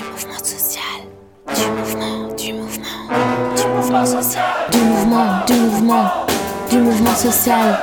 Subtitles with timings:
[0.00, 0.82] Du mouvement social.
[1.54, 2.84] Du mouvement, du mouvement.
[3.54, 4.44] Du mouvement social.
[4.72, 6.10] Du mouvement, du mouvement.
[6.70, 7.78] Du mouvement social.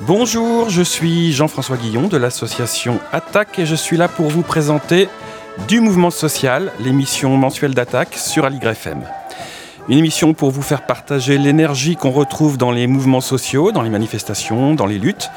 [0.00, 5.08] Bonjour, je suis Jean-François Guillon de l'association Attaque et je suis là pour vous présenter
[5.68, 9.06] Du Mouvement Social, l'émission mensuelle d'Attaque sur Aligre FM.
[9.86, 13.90] Une émission pour vous faire partager l'énergie qu'on retrouve dans les mouvements sociaux, dans les
[13.90, 15.30] manifestations, dans les luttes,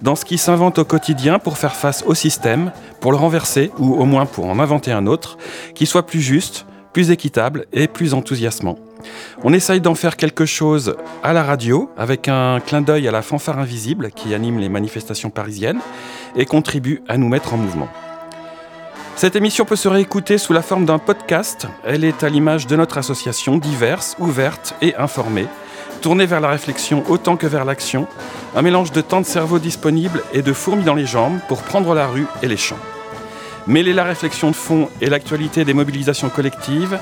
[0.00, 3.92] dans ce qui s'invente au quotidien pour faire face au système, pour le renverser ou
[3.94, 5.36] au moins pour en inventer un autre,
[5.74, 8.78] qui soit plus juste, plus équitable et plus enthousiasmant.
[9.44, 13.20] On essaye d'en faire quelque chose à la radio, avec un clin d'œil à la
[13.20, 15.80] fanfare invisible qui anime les manifestations parisiennes
[16.36, 17.88] et contribue à nous mettre en mouvement.
[19.20, 21.66] Cette émission peut se réécouter sous la forme d'un podcast.
[21.84, 25.46] Elle est à l'image de notre association, diverse, ouverte et informée,
[26.00, 28.08] tournée vers la réflexion autant que vers l'action,
[28.56, 31.94] un mélange de temps de cerveau disponible et de fourmis dans les jambes pour prendre
[31.94, 32.78] la rue et les champs.
[33.66, 36.98] Mêler la réflexion de fond et l'actualité des mobilisations collectives,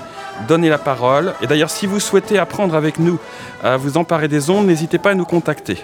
[0.46, 1.34] donner la parole.
[1.42, 3.18] Et d'ailleurs, si vous souhaitez apprendre avec nous
[3.62, 5.78] à vous emparer des ondes, n'hésitez pas à nous contacter.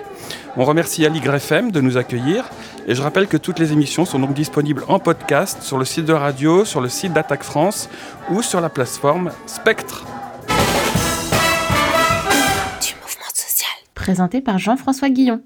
[0.56, 2.48] On remercie Aligre FM de nous accueillir.
[2.86, 6.05] Et je rappelle que toutes les émissions sont donc disponibles en podcast sur le site
[6.05, 7.88] de radio, sur le site d'Attaque France
[8.30, 10.05] ou sur la plateforme Spectre.
[12.80, 13.72] Du mouvement social.
[13.94, 15.41] Présenté par Jean-François Guillon.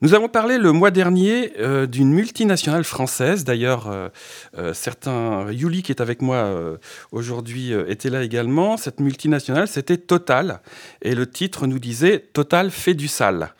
[0.00, 3.42] Nous avons parlé le mois dernier euh, d'une multinationale française.
[3.42, 4.08] D'ailleurs, euh,
[4.56, 6.78] euh, certains, Yuli qui est avec moi
[7.10, 8.76] aujourd'hui était là également.
[8.76, 10.60] Cette multinationale, c'était Total.
[11.02, 13.54] Et le titre nous disait Total fait du sale.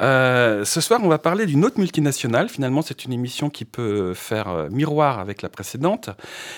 [0.00, 2.48] Euh, ce soir, on va parler d'une autre multinationale.
[2.48, 6.10] Finalement, c'est une émission qui peut faire euh, miroir avec la précédente.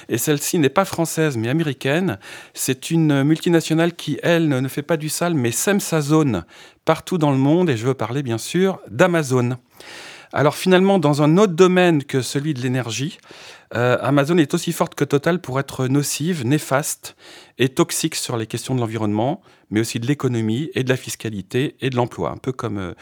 [0.08, 2.18] Et celle-ci n'est pas française, mais américaine.
[2.54, 6.44] C'est une multinationale qui, elle, ne fait pas du sale, mais sème sa zone
[6.84, 7.68] partout dans le monde.
[7.68, 9.56] Et je veux parler, bien sûr, d'Amazon.
[10.32, 13.18] Alors finalement, dans un autre domaine que celui de l'énergie,
[13.74, 17.16] euh, Amazon est aussi forte que Total pour être nocive, néfaste
[17.58, 21.76] et toxique sur les questions de l'environnement, mais aussi de l'économie et de la fiscalité
[21.80, 22.94] et de l'emploi, un peu comme euh,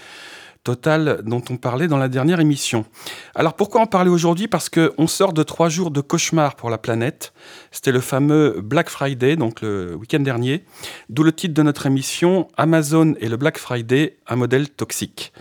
[0.64, 2.86] Total dont on parlait dans la dernière émission.
[3.34, 4.48] Alors pourquoi en parler aujourd'hui?
[4.48, 7.34] Parce qu'on sort de trois jours de cauchemar pour la planète.
[7.70, 10.64] C'était le fameux Black Friday, donc le week-end dernier,
[11.10, 15.34] d'où le titre de notre émission Amazon et le Black Friday, un modèle toxique.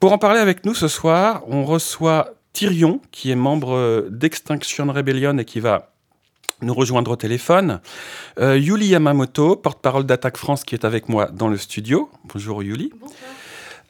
[0.00, 5.36] Pour en parler avec nous ce soir, on reçoit Tyrion, qui est membre d'Extinction Rebellion
[5.36, 5.91] et qui va
[6.62, 7.80] nous rejoindre au téléphone.
[8.38, 12.10] Euh, Yuli Yamamoto, porte-parole d'Attaque France, qui est avec moi dans le studio.
[12.32, 12.92] Bonjour Yuli.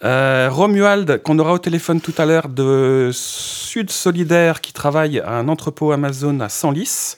[0.04, 5.32] Euh, Romuald, qu'on aura au téléphone tout à l'heure, de Sud Solidaire, qui travaille à
[5.32, 7.16] un entrepôt Amazon à Senlis.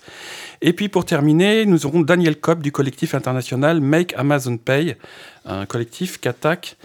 [0.61, 4.97] Et puis pour terminer, nous aurons Daniel Kopp du collectif international Make Amazon Pay,
[5.47, 6.77] un collectif qu'Attaque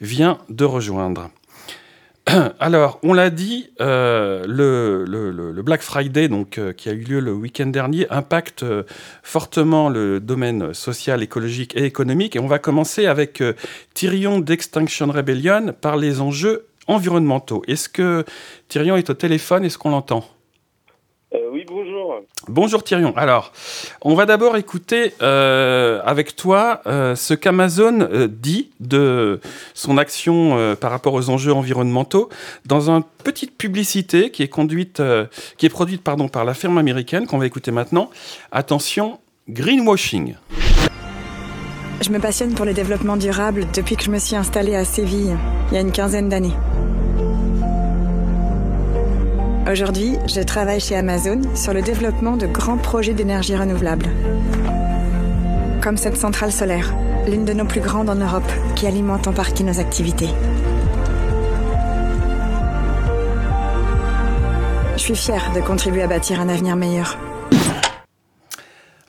[0.00, 1.30] vient de rejoindre.
[2.60, 7.32] Alors, on l'a dit, euh, le, Black Friday, donc, euh, qui a eu lieu le
[7.32, 8.82] week-end dernier, impacte euh,
[9.22, 12.36] fortement le domaine social, écologique et économique.
[12.36, 13.42] Et on va commencer avec
[13.94, 17.62] Tyrion d'Extinction Rebellion par les enjeux environnementaux.
[17.66, 18.24] Est-ce que
[18.68, 19.64] Tyrion est au téléphone?
[19.64, 20.24] Est-ce qu'on l'entend?
[21.32, 21.97] Oui, bonjour.
[22.48, 23.12] Bonjour Tyrion.
[23.16, 23.52] Alors,
[24.02, 29.40] on va d'abord écouter euh, avec toi euh, ce qu'Amazon euh, dit de
[29.74, 32.28] son action par rapport aux enjeux environnementaux
[32.64, 35.02] dans une petite publicité qui est conduite,
[35.56, 38.10] qui est produite pardon par la firme américaine qu'on va écouter maintenant.
[38.52, 39.18] Attention,
[39.48, 40.36] greenwashing.
[42.00, 45.36] Je me passionne pour le développement durable depuis que je me suis installée à Séville,
[45.70, 46.54] il y a une quinzaine d'années.
[49.70, 54.06] Aujourd'hui, je travaille chez Amazon sur le développement de grands projets d'énergie renouvelable.
[55.82, 56.94] Comme cette centrale solaire,
[57.26, 60.30] l'une de nos plus grandes en Europe, qui alimente en partie nos activités.
[64.96, 67.18] Je suis fière de contribuer à bâtir un avenir meilleur.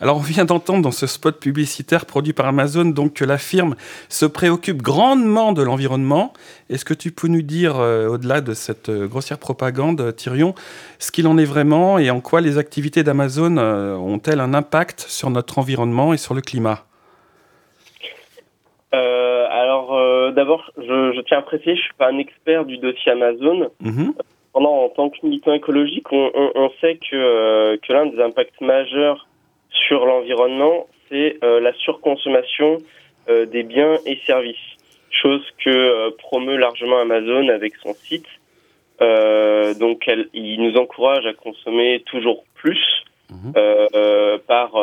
[0.02, 3.76] Alors, on vient d'entendre dans ce spot publicitaire produit par Amazon donc que la firme
[4.08, 6.32] se préoccupe grandement de l'environnement.
[6.70, 10.56] Est-ce que tu peux nous dire, euh, au-delà de cette euh, grossière propagande, euh, Tyrion,
[11.00, 15.02] ce qu'il en est vraiment et en quoi les activités d'Amazon euh, ont-elles un impact
[15.02, 16.86] sur notre environnement et sur le climat?
[19.52, 23.70] Alors, d'abord, je, je tiens à préciser, je suis pas un expert du dossier Amazon.
[24.54, 28.60] Pendant, en tant que militant écologique, on, on, on sait que, que l'un des impacts
[28.62, 29.28] majeurs
[29.88, 32.78] sur l'environnement, c'est euh, la surconsommation
[33.30, 34.56] euh, des biens et services.
[35.12, 38.28] Chose que euh, promeut largement Amazon avec son site.
[39.80, 42.82] Donc, elle, il nous encourage à consommer toujours plus
[43.56, 44.76] euh, par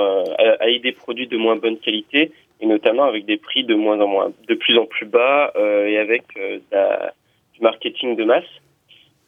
[0.60, 4.06] avec des produits de moins bonne qualité et notamment avec des prix de moins en
[4.06, 7.12] moins, de plus en plus bas euh, et avec euh, la-
[7.54, 8.44] du marketing de masse.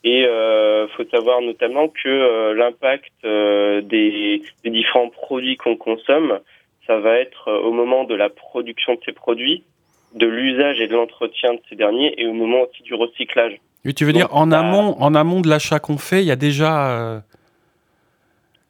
[0.04, 6.38] Et il faut savoir notamment que l'impact des, des, différents produits qu'on consomme,
[6.86, 9.64] ça va être au moment de la production de ces produits,
[10.14, 13.60] de l'usage et de l'entretien de ces derniers, et au moment aussi du recyclage.
[13.84, 16.36] Oui, tu veux dire en amont, en amont de l'achat qu'on fait, il y a
[16.36, 17.22] déjà.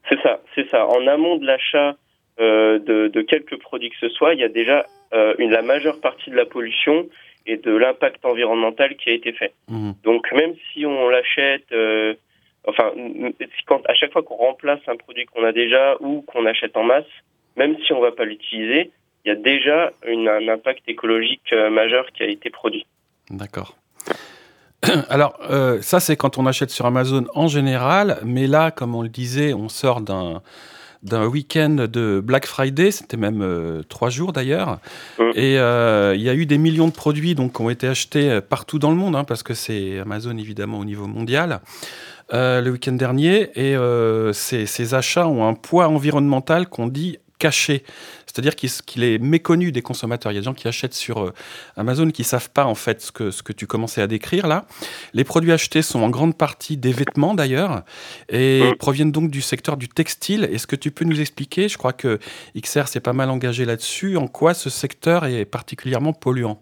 [0.08, 0.86] C'est ça, c'est ça.
[0.86, 1.96] En amont de l'achat
[2.40, 5.62] euh, de, de, quelques produits que ce soit, il y a déjà euh, une, la
[5.62, 7.08] majeure partie de la pollution
[7.48, 9.52] et de l'impact environnemental qui a été fait.
[9.68, 9.92] Mmh.
[10.04, 12.14] Donc même si on l'achète, euh,
[12.66, 12.92] enfin,
[13.66, 16.84] quand, à chaque fois qu'on remplace un produit qu'on a déjà ou qu'on achète en
[16.84, 17.06] masse,
[17.56, 18.90] même si on ne va pas l'utiliser,
[19.24, 22.86] il y a déjà une, un impact écologique euh, majeur qui a été produit.
[23.30, 23.74] D'accord.
[25.08, 29.02] Alors, euh, ça, c'est quand on achète sur Amazon en général, mais là, comme on
[29.02, 30.42] le disait, on sort d'un
[31.02, 34.78] d'un week-end de Black Friday, c'était même euh, trois jours d'ailleurs,
[35.18, 35.30] Mm.
[35.34, 38.30] et euh, il y a eu des millions de produits donc, qui ont été achetés
[38.30, 41.60] euh, partout dans le monde, hein, parce que c'est Amazon évidemment au niveau mondial,
[42.34, 43.76] euh, le week-end dernier, et
[44.32, 47.84] ces, ces achats ont un poids environnemental qu'on dit caché,
[48.28, 50.30] c'est-à-dire qu'il est méconnu des consommateurs.
[50.30, 51.32] Il y a des gens qui achètent sur euh,
[51.76, 54.66] Amazon qui savent pas en fait ce que, ce que tu commençais à décrire là.
[55.14, 57.82] Les produits achetés sont en grande partie des vêtements d'ailleurs
[58.28, 58.76] et Mm.
[58.76, 60.44] proviennent donc du secteur du textile.
[60.44, 62.18] Est-ce que tu peux nous expliquer, je crois que
[62.56, 66.58] XR s'est pas mal engagé là-dessus, en quoi ce secteur est particulièrement polluant?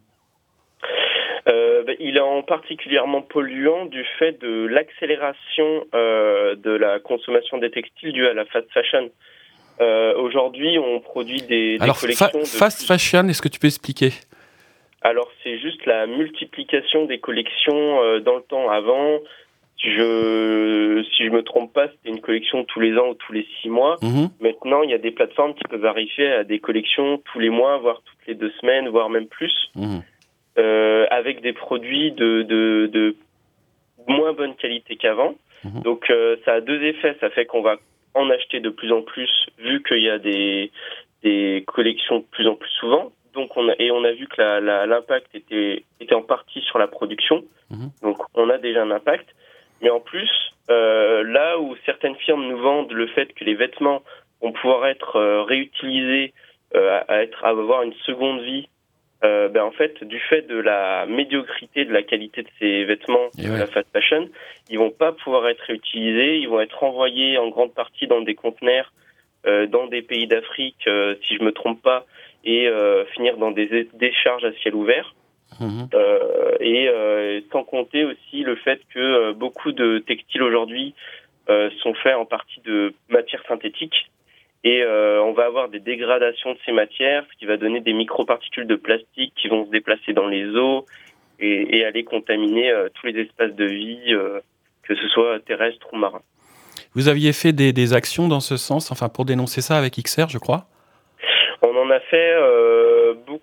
[1.48, 7.58] Euh, ben, il est en particulièrement polluant du fait de l'accélération euh, de la consommation
[7.58, 9.10] des textiles due à la fast fashion.
[9.80, 12.40] Euh, Aujourd'hui, on produit des, des Alors, fa- collections.
[12.40, 14.10] de fast fashion, est-ce que tu peux expliquer
[15.02, 18.68] Alors, c'est juste la multiplication des collections euh, dans le temps.
[18.70, 19.18] Avant,
[19.80, 23.32] si je si je me trompe pas, c'était une collection tous les ans ou tous
[23.32, 23.96] les six mois.
[24.02, 24.30] Mhm.
[24.40, 27.76] Maintenant, il y a des plateformes qui peuvent arriver à des collections tous les mois,
[27.78, 29.52] voire toutes les deux semaines, voire même plus.
[29.74, 30.02] Mhm.
[30.58, 33.14] euh, avec des produits de, de, de
[34.08, 35.34] moins bonne qualité qu'avant.
[35.64, 35.82] Mhm.
[35.82, 37.14] Donc euh, ça a deux effets.
[37.20, 37.76] Ça fait qu'on va
[38.16, 40.72] en acheter de plus en plus vu qu'il y a des,
[41.22, 43.12] des collections de plus en plus souvent.
[43.34, 44.40] Donc on a, et on a vu que
[44.86, 47.44] l'impact était, était en partie sur la production.
[47.70, 47.90] Mhm.
[48.02, 49.28] Donc on a déjà un impact.
[49.82, 50.30] Mais en plus,
[50.70, 54.02] euh, là où certaines firmes nous vendent le fait que les vêtements
[54.40, 56.32] vont pouvoir être euh, réutilisés,
[56.74, 58.68] euh, à être, à avoir une seconde vie,
[59.24, 63.30] euh, ben en fait, du fait de la médiocrité de la qualité de ces vêtements
[63.38, 63.58] Et de ouais.
[63.58, 64.28] la fast fashion,
[64.68, 68.34] ils vont pas pouvoir être réutilisés, ils vont être envoyés en grande partie dans des
[68.34, 68.92] conteneurs
[69.46, 72.04] euh, dans des pays d'Afrique, euh, si je me trompe pas,
[72.44, 72.68] et
[73.12, 75.16] finir dans des décharges à ciel ouvert.
[75.60, 80.94] Euh, et sans compter aussi le fait que beaucoup de textiles aujourd'hui
[81.48, 84.10] sont faits en partie de matières synthétiques
[84.66, 87.92] et euh, on va avoir des dégradations de ces matières, ce qui va donner des
[87.92, 90.84] microparticules de plastique qui vont se déplacer dans les eaux
[91.38, 94.40] et, et aller contaminer euh, tous les espaces de vie, euh,
[94.82, 96.20] que ce soit terrestre ou marin.
[96.94, 100.28] Vous aviez fait des, des actions dans ce sens, enfin pour dénoncer ça avec XR,
[100.28, 100.66] je crois?
[101.62, 102.34] On en a fait,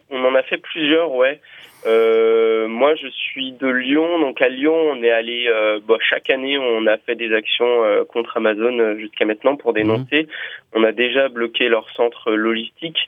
[0.09, 1.39] on en a fait plusieurs, ouais.
[1.85, 5.47] Euh, moi, je suis de Lyon, donc à Lyon, on est allé.
[5.47, 9.55] Euh, bon, chaque année, on a fait des actions euh, contre Amazon euh, jusqu'à maintenant
[9.55, 10.27] pour dénoncer.
[10.73, 12.99] On a déjà bloqué leur centre logistique,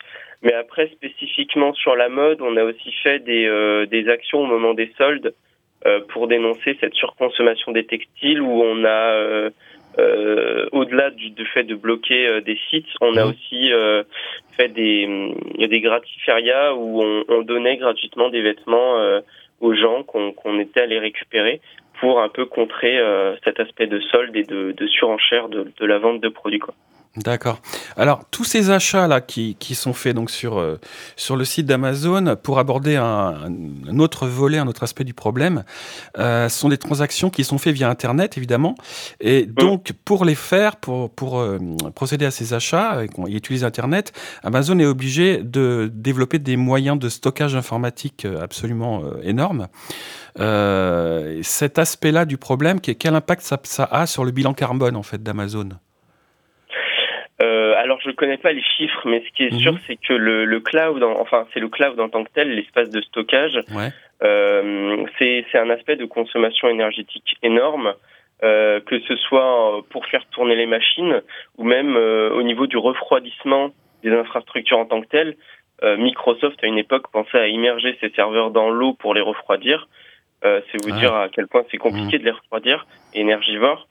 [0.41, 4.45] mais après spécifiquement sur la mode, on a aussi fait des, euh, des actions au
[4.45, 5.33] moment des soldes
[5.85, 9.49] euh, pour dénoncer cette surconsommation des textiles où on a
[9.99, 13.31] euh, euh, au-delà du, du fait de bloquer euh, des sites, on a Mhm.
[13.31, 14.03] aussi euh,
[14.57, 15.07] fait des,
[15.61, 19.21] a des gratiférias où on, on donnait gratuitement des vêtements euh,
[19.61, 21.61] aux gens qu'on qu'on était allé récupérer
[21.99, 25.85] pour un peu contrer euh, cet aspect de solde et de, de surenchère de, de
[25.85, 26.59] la vente de produits.
[26.59, 26.73] Quoi.
[27.17, 27.61] D'accord.
[27.95, 30.77] Alors, tous ces achats-là qui, qui sont faits donc sur, euh,
[31.15, 33.49] sur le site d'Amazon, pour aborder un,
[33.87, 35.63] un autre volet, un autre aspect du problème,
[36.17, 38.75] euh, sont des transactions qui sont faites via Internet, évidemment.
[39.21, 41.57] Et donc, pour les faire, pour, pour euh,
[41.95, 44.11] procéder à ces achats et qu'on- et utiliser Internet,
[44.43, 49.67] Amazon est obligé de développer des moyens de stockage informatique absolument énormes.
[51.43, 55.03] Cet aspect-là du problème, que- quel impact ça, ça a sur le bilan carbone en
[55.03, 55.69] fait d'Amazon?
[57.41, 59.59] Euh, alors je connais pas les chiffres, mais ce qui est Mhm.
[59.59, 62.55] sûr, c'est que le, le cloud, en- enfin c'est le cloud en tant que tel,
[62.55, 63.89] l'espace de stockage, Ouais.
[64.23, 67.93] euh, c'est un aspect de consommation énergétique énorme,
[68.43, 71.21] euh, que ce soit pour faire tourner les machines
[71.57, 73.71] ou même euh, au niveau du refroidissement
[74.03, 75.35] des infrastructures en tant que telles.
[75.83, 79.87] Euh, Microsoft à une époque pensait à immerger ses serveurs dans l'eau pour les refroidir.
[80.45, 80.99] Euh, c'est vous Ah.
[80.99, 83.87] dire à quel point c'est compliqué de les refroidir, énergivores.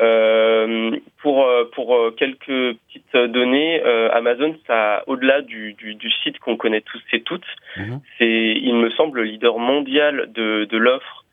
[0.00, 6.10] Euh, pour euh, pour euh, quelques petites données, euh, Amazon, ça au-delà du, du, du
[6.22, 7.44] site qu'on connaît tous et toutes,
[7.76, 8.00] Mhm.
[8.16, 11.24] c'est il me semble le leader mondial de, de l'offre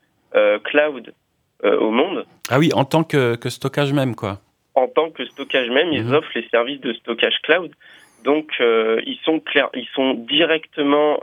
[0.66, 1.14] cloud
[1.64, 2.26] au monde.
[2.52, 4.38] Ah oui, en tant que, que, stockage même, quoi.
[4.76, 6.14] En tant que stockage même, ils mhm.
[6.14, 7.72] offrent les services de stockage cloud.
[8.24, 11.18] Donc, ils sont clairs, ils sont directement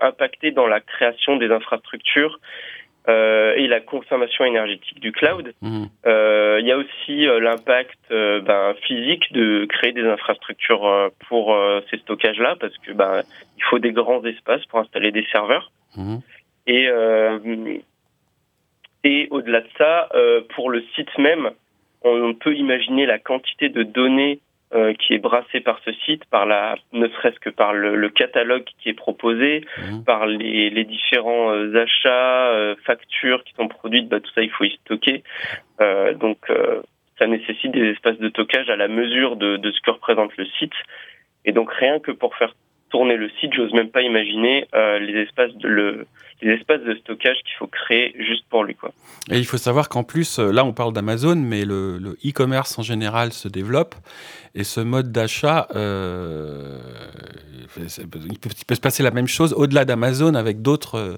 [0.00, 2.38] impactés dans la création des infrastructures
[3.08, 5.52] euh, et la consommation énergétique du cloud.
[5.60, 5.86] Mmh.
[6.06, 11.56] Euh, il y a aussi euh, l'impact ben, physique de créer des infrastructures pour
[11.90, 13.22] ces stockages-là, parce que ben,
[13.58, 15.72] il faut des grands espaces pour installer des serveurs.
[15.96, 16.18] Mmh.
[16.68, 16.88] Et,
[19.04, 20.08] et au-delà de ça,
[20.54, 21.50] pour le site même,
[22.02, 24.40] on peut imaginer la quantité de données
[24.74, 28.64] euh, qui est brassé par ce site, par la, ne serait-ce que par le, catalogue
[28.64, 30.04] qui est proposé, mmh.
[30.04, 34.50] par les, les différents euh, achats, euh, factures qui sont produites, bah, tout ça il
[34.50, 35.22] faut y stocker.
[36.14, 36.38] donc
[37.18, 40.46] ça nécessite des espaces de stockage à la mesure de, de, ce que représente le
[40.58, 40.72] site.
[41.44, 42.54] Et donc rien que pour faire
[42.92, 46.06] tourner le site, j'ose même pas imaginer euh, les espaces de le,
[46.42, 48.92] les espaces de stockage qu'il faut créer juste pour lui quoi.
[49.30, 52.82] Et il faut savoir qu'en plus euh, là on parle d'Amazon mais le e-commerce en
[52.82, 53.94] général se développe
[54.54, 56.78] et ce mode d'achat euh,
[57.78, 61.16] il, peut, se passer la même chose au-delà d'Amazon avec d'autres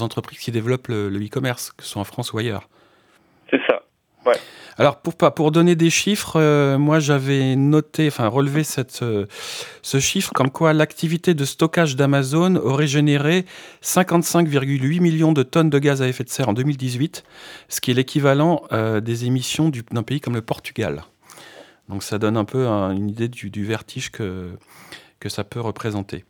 [0.00, 2.68] entreprises qui développent le e-commerce que ce soit en France ou ailleurs.
[3.48, 3.82] C'est ça.
[4.26, 4.38] Ouais.
[4.78, 8.62] Alors pour donner des chiffres, euh, moi j'avais noté, enfin relevé
[9.02, 9.26] euh,
[9.82, 13.44] ce chiffre comme quoi l'activité de stockage d'Amazon aurait généré
[13.82, 17.22] 55,8 millions de tonnes de gaz à effet de serre en 2018,
[17.68, 21.04] ce qui est l'équivalent euh, des émissions d'un pays comme le Portugal.
[21.88, 24.56] Donc ça donne un peu une idée du, vertige que
[25.28, 26.24] ça peut représenter.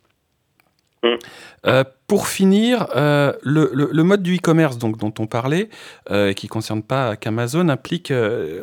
[1.65, 5.69] Euh, pour finir, euh, le, mode du e-commerce dont on parlait,
[6.11, 8.13] euh, qui ne concerne pas qu'Amazon, implique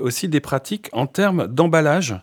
[0.01, 2.15] aussi des pratiques en termes d'emballage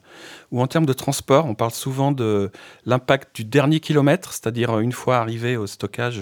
[0.51, 1.45] ou en termes de transport.
[1.45, 2.51] On parle souvent de
[2.85, 6.21] l'impact du dernier kilomètre, c'est-à-dire une fois arrivé au stockage,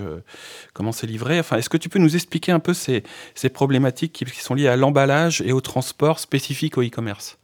[0.74, 1.40] comment c'est livré.
[1.40, 3.04] Enfin, Est-ce que tu peux nous expliquer un peu ces,
[3.54, 7.38] problématiques qui, sont liées à l'emballage et au transport spécifique au e-commerce?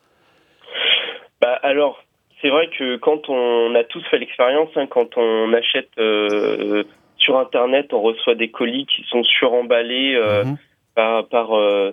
[1.41, 2.03] Bah, Alors,
[2.41, 6.83] c'est vrai que quand on a tous fait l'expérience, hein, quand on achète euh,
[7.17, 10.57] sur Internet, on reçoit des colis qui sont suremballés euh, mhm.
[10.95, 11.91] par, euh,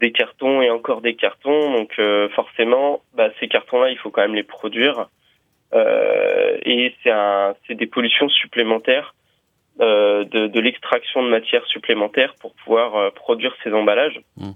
[0.00, 1.72] des cartons et encore des cartons.
[1.72, 2.00] Donc
[2.34, 5.08] forcément, bah, ces cartons-là, il faut quand même les produire.
[5.74, 9.14] et c'est des pollutions supplémentaires,
[9.78, 14.20] de, l'extraction de matières supplémentaires pour pouvoir produire ces emballages.
[14.36, 14.54] Mhm.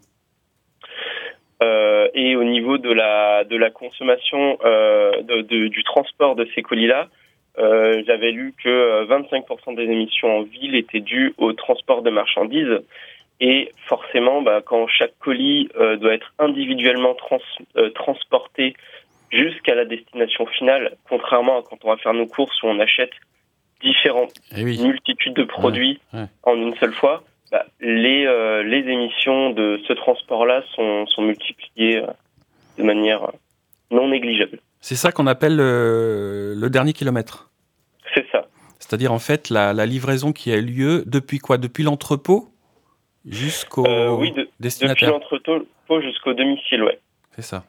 [1.62, 6.62] Euh, et au niveau de la de la consommation euh, de, du transport de ces
[6.62, 7.09] colis-là,
[7.59, 12.81] euh, j'avais lu que 25% des émissions en ville étaient dues au transport de marchandises.
[13.40, 15.69] Et forcément, bah, quand chaque colis
[16.00, 17.40] doit être individuellement trans,
[17.95, 18.75] transporté
[19.31, 23.11] jusqu'à la destination finale, contrairement à quand on va faire nos courses où on achète
[23.81, 25.99] différentes eh multitudes de produits
[26.45, 31.99] en une seule fois, bah, les, euh, les émissions de ce transport-là sont, sont multipliées
[31.99, 32.06] euh,
[32.78, 33.30] de manière
[33.90, 34.59] non négligeable.
[34.80, 37.50] C'est ça qu'on appelle le dernier kilomètre
[38.14, 38.47] C'est ça.
[38.78, 41.59] C'est-à-dire en fait la, la, livraison qui a lieu depuis quoi?
[41.59, 42.49] Depuis l'entrepôt
[43.26, 46.99] jusqu'au euh, oui, Depuis l'entrepôt jusqu'au domicile, ouais.
[47.37, 47.64] C'est ça.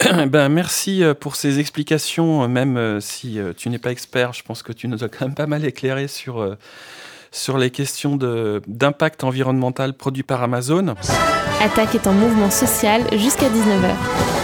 [0.26, 4.88] ben, merci pour ces explications, même si tu n'es pas expert, je pense que tu
[4.88, 6.56] nous as quand même pas mal éclairé sur
[7.30, 8.16] sur les questions
[8.66, 10.94] d'impact environnemental produit par Amazon.
[11.60, 14.39] Attaque est en mouvement social jusqu'à 19h.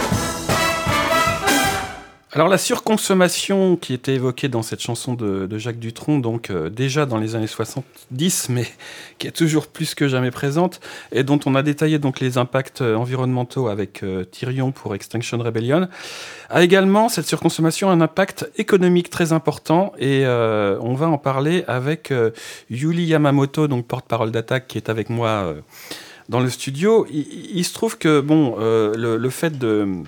[2.37, 7.07] Alors la surconsommation qui était évoquée dans cette chanson de, Jacques Dutronc, donc euh, déjà
[7.07, 8.67] dans les années 70, mais
[9.17, 10.79] qui est toujours plus que jamais présente,
[11.11, 15.39] et dont on a détaillé donc les impacts euh, environnementaux avec euh, Tyrion pour Extinction
[15.39, 15.87] Rebellion,
[16.51, 22.13] a également cette surconsommation un impact économique très important, et on va en parler avec
[22.69, 25.55] Yuli Yamamoto, donc porte-parole d'attaque, qui est avec moi
[26.29, 27.07] dans le studio.
[27.09, 30.03] Il, se trouve que bon, le fait de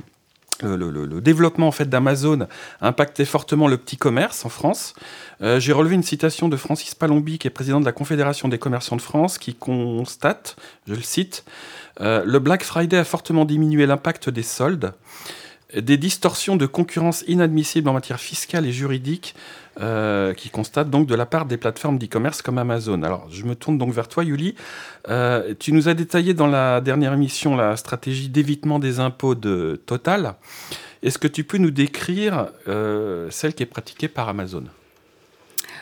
[0.63, 2.48] le, développement en fait d'Amazon
[2.82, 4.94] impactait fortement le petit commerce en France.
[5.42, 8.58] Euh, j'ai relevé une citation de Francis Palombi, qui est président de la Confédération des
[8.58, 10.56] commerçants de France, qui constate,
[10.88, 11.46] je le cite,
[12.01, 14.94] euh, le Black Friday a fortement diminué l'impact des soldes
[15.76, 19.36] des distorsions de concurrence inadmissibles en matière fiscale et juridique
[19.82, 23.02] euh, qui constatent donc de la part des plateformes d'e-commerce comme Amazon.
[23.04, 24.56] Alors, je me tourne donc vers toi, Yuli.
[25.08, 29.80] Euh, tu nous as détaillé dans la dernière émission la stratégie d'évitement des impôts de
[29.86, 30.36] Total.
[31.02, 34.64] Est-ce que tu peux nous décrire euh, celle qui est pratiquée par Amazon?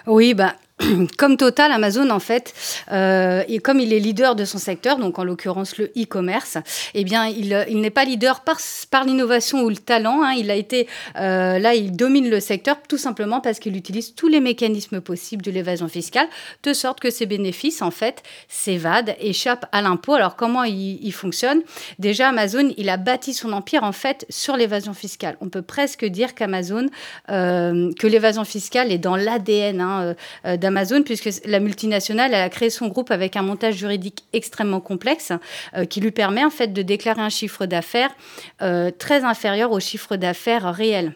[0.06, 0.54] Oui, bah,
[1.18, 2.54] comme Total, Amazon, en fait,
[2.92, 6.58] euh, et comme il est leader de son secteur, donc en l'occurrence le e-commerce,
[6.94, 10.24] eh bien, il, il n'est pas leader par, l'innovation ou le talent.
[10.24, 10.34] Hein.
[10.38, 14.28] il a été, euh, là, il domine le secteur tout simplement parce qu'il utilise tous
[14.28, 16.28] les mécanismes possibles de l'évasion fiscale,
[16.64, 20.14] de sorte que ses bénéfices, en fait, s'évadent, échappent à l'impôt.
[20.14, 21.62] Alors, comment il, fonctionne?
[21.98, 25.38] Déjà, Amazon, il a bâti son empire, en fait, sur l'évasion fiscale.
[25.42, 26.88] On peut presque dire qu'Amazon,
[27.30, 30.16] euh, que l'évasion fiscale est dans l'ADN hein,
[30.46, 35.32] euh, Amazon, puisque la multinationale a créé son groupe avec un montage juridique extrêmement complexe
[35.76, 38.16] euh, qui lui permet en fait de déclarer un chiffre d'affaires
[38.62, 41.14] euh, très inférieur au chiffre d'affaires réel.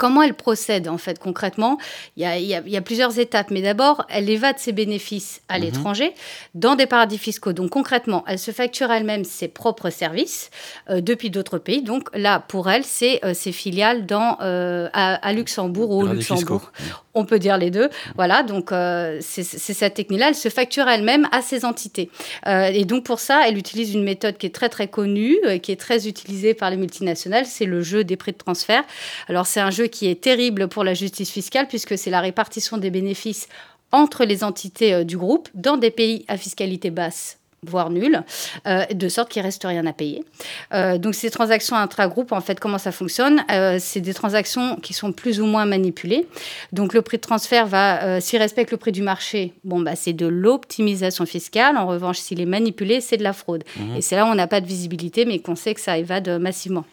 [0.00, 1.76] Comment elle procède en fait concrètement
[2.16, 5.64] il y, a, plusieurs étapes, mais d'abord, elle évade ses bénéfices à mhm.
[5.64, 6.14] l'étranger
[6.54, 7.52] dans des paradis fiscaux.
[7.52, 10.50] Donc concrètement, elle se facture elle-même ses propres services
[10.88, 11.82] euh, depuis d'autres pays.
[11.82, 16.72] Donc là, pour elle, c'est ses filiales dans, à, Luxembourg ou au Luxembourg.
[17.12, 17.88] On peut dire les deux.
[18.14, 20.28] Voilà, donc euh, c'est cette technique-là.
[20.28, 22.08] Elle se facture elle-même à ses entités.
[22.46, 25.58] Euh, et donc pour ça, elle utilise une méthode qui est très très connue, euh,
[25.58, 27.46] qui est très utilisée par les multinationales.
[27.46, 28.84] C'est le jeu des prix de transfert.
[29.28, 32.78] Alors c'est un jeu qui est terrible pour la justice fiscale puisque c'est la répartition
[32.78, 33.48] des bénéfices
[33.92, 38.22] entre les entités du groupe dans des pays à fiscalité basse voire nul,
[38.66, 40.24] euh, de sorte qu'il reste rien à payer.
[40.72, 44.94] Euh, donc ces transactions intra-groupe, en fait, comment ça fonctionne euh, C'est des transactions qui
[44.94, 46.26] sont plus ou moins manipulées.
[46.72, 50.12] Donc le prix de transfert va, s'il respecte le prix du marché, bon bah c'est
[50.12, 51.76] de l'optimisation fiscale.
[51.76, 53.64] En revanche, s'il est manipulé, c'est de la fraude.
[53.76, 53.96] Mmh.
[53.96, 56.28] Et c'est là où on n'a pas de visibilité, mais qu'on sait que ça évade
[56.40, 56.84] massivement.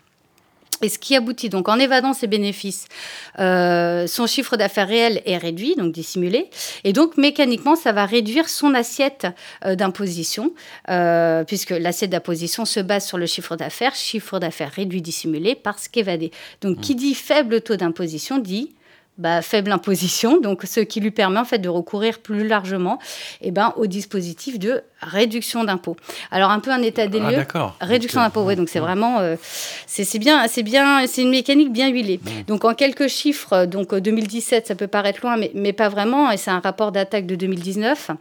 [0.81, 2.85] Et ce qui aboutit donc en évadant ses bénéfices,
[3.39, 6.49] euh, son chiffre d'affaires réel est réduit, donc dissimulé,
[6.83, 9.27] et donc mécaniquement ça va réduire son assiette
[9.65, 10.53] euh, d'imposition,
[10.89, 15.87] euh, puisque l'assiette d'imposition se base sur le chiffre d'affaires, chiffre d'affaires réduit dissimulé parce
[15.87, 16.31] qu'évadé.
[16.61, 16.97] Donc qui mmh.
[16.97, 18.75] dit faible taux d'imposition dit
[19.17, 22.99] bah, faible imposition, donc ce qui lui permet en fait de recourir plus largement
[23.41, 25.95] eh ben, au dispositif de réduction d'impôts.
[26.31, 27.45] Alors un peu un état des ah, lieux.
[27.81, 29.35] réduction d'impôts, oui, donc c'est vraiment, euh,
[29.85, 32.19] c'est bien, c'est bien, c'est une mécanique bien huilée.
[32.47, 36.31] Donc en quelques chiffres, donc 2017, euh, ça peut paraître loin, mais, mais pas vraiment,
[36.31, 38.11] et c'est un rapport d'attaque de 2019.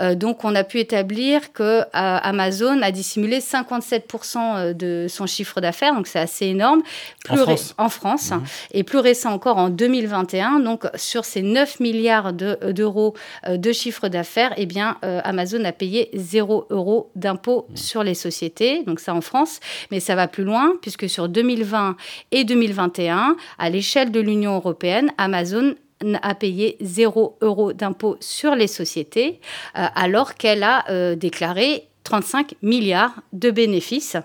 [0.00, 5.94] Euh, donc on a pu établir que Amazon a dissimulé 57% de son chiffre d'affaires,
[5.94, 6.82] donc c'est assez énorme.
[7.24, 8.30] Plus en France.
[8.30, 8.42] Mhm.
[8.72, 10.60] et plus récent encore en 2021.
[10.60, 13.14] Donc sur ces 9 milliards d'euros
[13.48, 17.76] de, chiffre d'affaires, eh bien Amazon a payé 0 euros d'impôt mmh.
[17.76, 21.96] sur les sociétés, donc ça en France, mais ça va plus loin puisque sur 2020
[22.32, 25.74] et 2021, à l'échelle de l'Union européenne, Amazon
[26.22, 29.40] a payé 0 euros d'impôt sur les sociétés,
[29.76, 34.16] euh, alors qu'elle a euh, déclaré 35 milliards de bénéfices.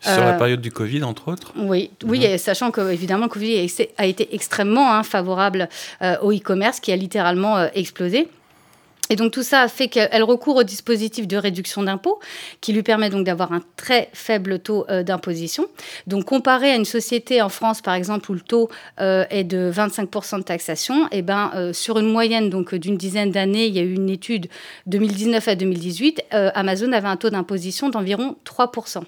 [0.00, 2.38] Sur la euh, période du Covid, entre autres Oui, oui mmh.
[2.38, 5.68] sachant que évidemment le Covid a été extrêmement hein, favorable
[6.22, 8.28] au e-commerce qui a littéralement explosé.
[9.10, 12.18] Et donc tout ça a fait qu'elle recourt au dispositif de réduction d'impôt
[12.60, 15.66] qui lui permet donc d'avoir un très faible taux euh, d'imposition.
[16.06, 18.68] Donc comparé à une société en France par exemple où le taux
[19.00, 22.96] euh, est de 25% de taxation, et eh ben euh, sur une moyenne donc d'une
[22.96, 24.48] dizaine d'années, il y a eu une étude
[24.86, 29.02] 2019 à 2018, Amazon avait un taux d'imposition d'environ 3%.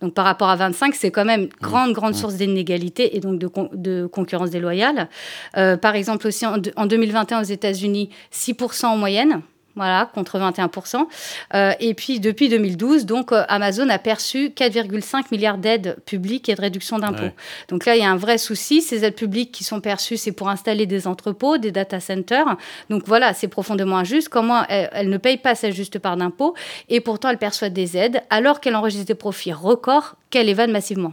[0.00, 3.50] Donc par rapport à 25, c'est quand même grande, grande source d'inégalité et donc de,
[3.74, 5.08] de concurrence déloyale.
[5.56, 9.42] Euh, par exemple aussi en, en 2021 aux États-Unis, 6% en moyenne
[9.78, 11.06] voilà, contre 21%.
[11.54, 16.54] Euh, et puis depuis 2012, donc euh, Amazon a perçu 4,5 milliards d'aides publiques et
[16.54, 17.30] de réduction d'impôts.
[17.68, 18.82] Donc là, il y a un vrai souci.
[18.82, 22.56] Ces aides publiques qui sont perçues, c'est pour installer des entrepôts, des data centers.
[22.90, 24.28] Donc voilà, c'est profondément injuste.
[24.28, 26.54] Comment elle, ne paye pas sa juste part d'impôts
[26.88, 31.12] et pourtant elle perçoit des aides alors qu'elle enregistre des profits records qu'elle évade massivement.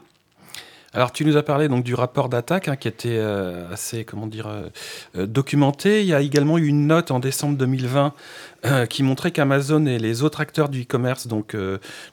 [0.96, 4.28] Alors, tu nous as parlé donc du rapport d'attaque hein, qui était euh, assez, comment
[4.28, 4.70] dire, euh,
[5.18, 6.02] euh, documenté.
[6.02, 8.14] Il y a également eu une note en décembre 2020
[8.90, 11.56] qui montrait qu'Amazon et les autres acteurs du e-commerce, donc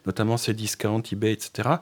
[0.05, 1.77] notamment Cdiscount, eBay, etc.,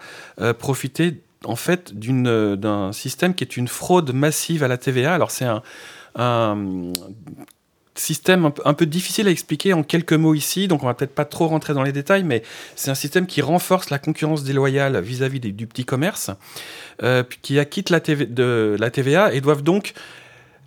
[0.61, 5.13] profitaient en fait d'un système qui est une fraude massive à la TVA.
[5.13, 5.45] Alors, c'est
[6.15, 6.63] un
[7.95, 11.25] système un peu, difficile à expliquer en quelques mots ici, donc on va peut-être pas
[11.25, 12.43] trop rentrer dans les détails, mais
[12.77, 16.31] c'est un système qui renforce la concurrence déloyale vis-à-vis du petit commerce,
[17.03, 19.95] euh, qui acquittent la, TVA et doivent donc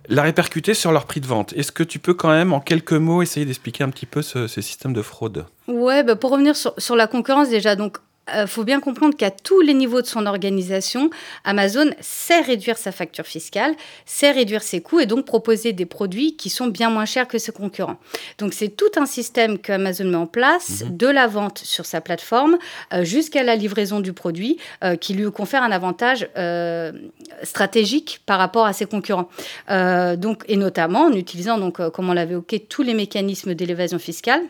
[0.08, 1.52] la répercuter sur leur prix de vente.
[1.54, 4.46] Est-ce que tu peux quand même, en quelques mots, essayer d'expliquer un petit peu ce,
[4.46, 5.46] système de fraude?
[5.66, 7.98] Ouais, bah, pour revenir sur, la concurrence déjà, donc
[8.32, 11.10] il faut bien comprendre qu'à tous les niveaux de son organisation,
[11.44, 13.74] Amazon sait réduire sa facture fiscale,
[14.06, 17.38] sait réduire ses coûts et donc proposer des produits qui sont bien moins chers que
[17.38, 17.98] ses concurrents.
[18.38, 20.96] Donc c'est tout un système que Amazon met en place, mhm.
[20.96, 22.58] de la vente sur sa plateforme
[22.92, 26.92] euh, jusqu'à la livraison du produit, euh, qui lui confère un avantage euh,
[27.42, 29.28] stratégique par rapport à ses concurrents.
[29.68, 34.40] donc, et notamment en utilisant, donc, comme on l'avait évoqué, tous les mécanismes d'élévation fiscale,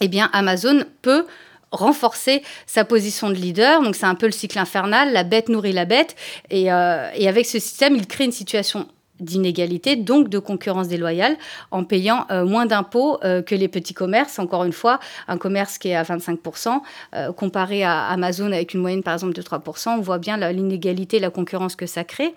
[0.00, 1.26] eh bien Amazon peut
[1.72, 3.82] renforcer sa position de leader.
[3.82, 6.14] Donc c'est un peu le cycle infernal, la bête nourrit la bête.
[6.50, 8.86] Et, euh, et avec ce système, il crée une situation
[9.22, 11.36] d'inégalité, donc de concurrence déloyale,
[11.70, 14.38] en payant euh, moins d'impôts euh, que les petits commerces.
[14.38, 16.80] Encore une fois, un commerce qui est à 25%,
[17.14, 21.18] euh, comparé à Amazon avec une moyenne par exemple de 3%, on voit bien l'inégalité,
[21.18, 22.34] la concurrence que ça crée.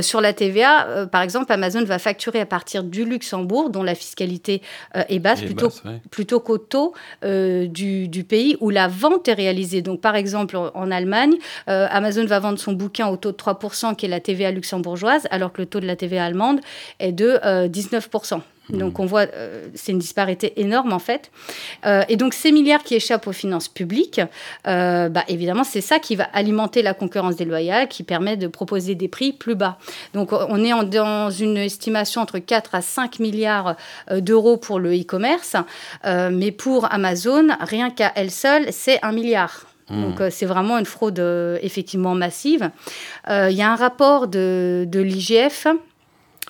[0.00, 4.62] sur la TVA, par exemple, Amazon va facturer à partir du Luxembourg, dont la fiscalité
[4.94, 5.70] est basse, plutôt,
[6.10, 9.82] plutôt qu'au taux du, du, pays où la vente est réalisée.
[9.82, 11.34] Donc par exemple, en Allemagne,
[11.66, 15.52] Amazon va vendre son bouquin au taux de 3%, qui est la TVA luxembourgeoise, alors
[15.52, 16.60] que le taux de la TVA allemande
[17.00, 17.38] est de
[17.68, 18.40] 19%.
[18.72, 19.02] Euh, donc mmh.
[19.02, 21.30] on voit, euh, c'est une disparité énorme en fait.
[21.86, 24.20] Euh, et donc ces milliards qui échappent aux finances publiques,
[24.64, 29.08] bah, évidemment c'est ça qui va alimenter la concurrence déloyale, qui permet de proposer des
[29.08, 29.78] prix plus bas.
[30.14, 33.76] Donc on est dans une estimation entre 4 à 5 milliards
[34.10, 35.56] d'euros pour le e-commerce,
[36.04, 39.66] mais pour Amazon, rien qu'à elle seule, c'est un milliard.
[39.90, 40.02] Mmh.
[40.02, 41.22] Donc c'est vraiment une fraude
[41.62, 42.70] effectivement massive.
[43.28, 45.66] Il y a un rapport de, de l'IGF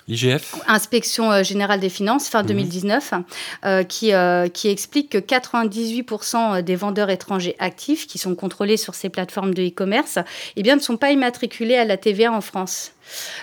[0.09, 3.23] L'IGF Inspection euh, générale des finances, fin 2019, mhm.
[3.65, 8.95] euh, qui, euh, qui explique que 98% des vendeurs étrangers actifs qui sont contrôlés sur
[8.95, 10.17] ces plateformes de e-commerce
[10.55, 12.91] eh bien, ne sont pas immatriculés à la TVA en France.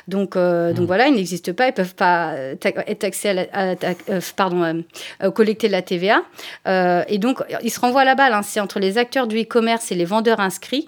[0.08, 0.86] Donc, euh, donc hmm.
[0.86, 3.74] voilà, ils n'existent pas, ils ne peuvent pas être taxés à,
[4.10, 4.84] euh, pardon,
[5.22, 6.22] euh, collecter la TVA.
[6.66, 8.32] et donc, ils se renvoient à la balle.
[8.32, 8.42] Hein.
[8.42, 10.86] C'est entre les acteurs du e-commerce et les vendeurs inscrits.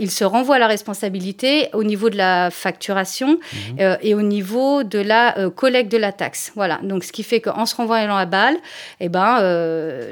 [0.00, 3.38] ils se renvoient à la responsabilité au niveau de la facturation
[3.78, 3.96] hmm.
[4.02, 6.52] et au niveau de la collecte de la taxe.
[6.54, 6.80] Voilà.
[6.82, 8.56] Donc, ce qui fait qu'en se renvoyant à la balle,
[9.00, 9.40] eh ben,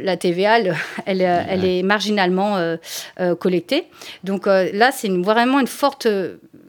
[0.02, 0.74] la TVA, elle,
[1.06, 2.76] elle, est marginalement
[3.38, 3.86] collectée.
[4.22, 6.08] Donc là, c'est vraiment une forte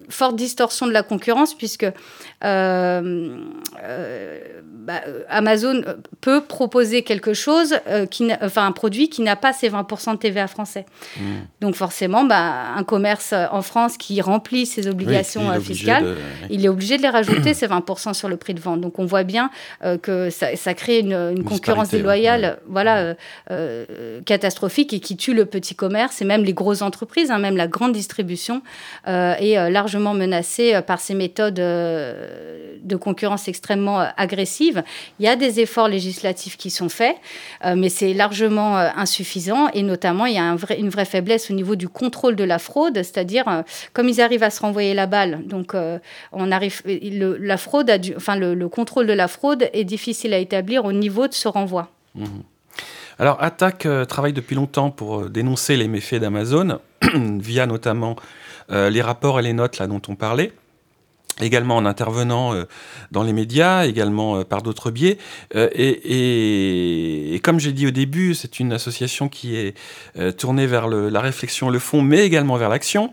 [0.09, 1.85] forte distorsion de la concurrence puisque
[4.86, 5.82] bah, Amazon
[6.21, 10.17] peut proposer quelque chose, euh, qui enfin un produit qui n'a pas ses 20% de
[10.17, 10.86] TVA français.
[11.17, 11.45] Hmm.
[11.60, 16.15] Donc forcément, bah, un commerce en France qui remplit ses obligations fiscales,
[16.52, 18.80] il est obligé de les rajouter ces 20% sur le prix de vente.
[18.80, 19.50] Donc on voit bien
[20.02, 23.15] que ça, crée une, concurrence déloyale, voilà,
[24.26, 27.67] catastrophique et qui tue le petit commerce et même les grosses entreprises, hein, même la
[27.67, 28.62] grande distribution
[29.08, 31.60] est largement menacée par ces méthodes
[32.85, 34.83] de concurrence extrêmement euh, agressive.
[35.19, 37.17] Il y a des efforts législatifs qui sont faits,
[37.65, 39.69] euh, mais c'est largement euh, insuffisant.
[39.73, 42.95] Et notamment, il y a une vraie faiblesse au niveau du contrôle de la fraude,
[42.95, 45.45] c'est-à-dire comme ils arrivent à se renvoyer la balle.
[45.45, 45.73] Donc,
[46.31, 50.38] on arrive, le, la fraude, a enfin le, contrôle de la fraude est difficile à
[50.38, 51.89] établir au niveau de ce renvoi.
[52.13, 52.25] Mmh.
[53.17, 56.79] Alors, Attaque travaille depuis longtemps pour dénoncer les méfaits d'Amazon,
[57.13, 58.15] via notamment
[58.69, 60.51] les rapports et les notes dont on parlait
[61.41, 62.63] également en intervenant euh,
[63.12, 65.17] dans les médias, également euh, par d'autres biais.
[65.56, 69.76] Euh, et, comme j'ai dit au début, c'est une association qui est
[70.38, 73.12] tournée vers la réflexion, le fond, mais également vers l'action.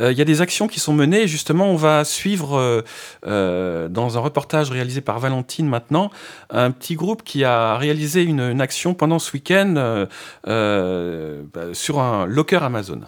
[0.00, 1.22] Il y a des actions qui sont menées.
[1.22, 2.82] Et justement, on va suivre
[3.24, 6.10] dans un reportage réalisé par Valentine maintenant
[6.50, 10.06] un petit groupe qui a réalisé une, une action pendant ce week-end
[10.44, 13.02] bah, sur un locker Amazon.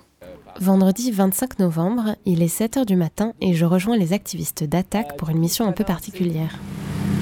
[0.61, 5.31] Vendredi 25 novembre, il est 7h du matin et je rejoins les activistes d'Attaque pour
[5.31, 6.59] une mission un peu particulière.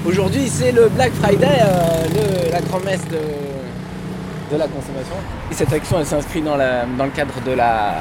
[0.05, 5.15] Aujourd'hui, c'est le Black Friday, euh, la grand-messe de, la consommation.
[5.49, 7.95] Et cette action, elle s'inscrit dans, dans, le cadre de la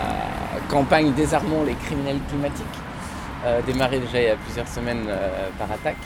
[0.68, 2.66] campagne Désarmons les criminels climatiques,
[3.46, 6.02] euh, démarrée déjà il y a plusieurs semaines euh, par Attaque,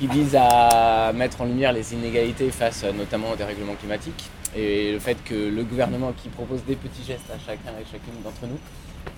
[0.00, 4.98] qui vise à mettre en lumière les inégalités face notamment au dérèglement climatique et le
[4.98, 8.58] fait que le gouvernement qui propose des petits gestes à chacun et chacune d'entre nous,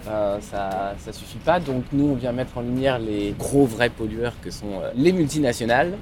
[0.06, 1.60] euh, ça ne suffit pas.
[1.60, 5.12] Donc nous, on vient mettre en lumière les gros vrais pollueurs que sont euh, les
[5.12, 5.94] multinationales.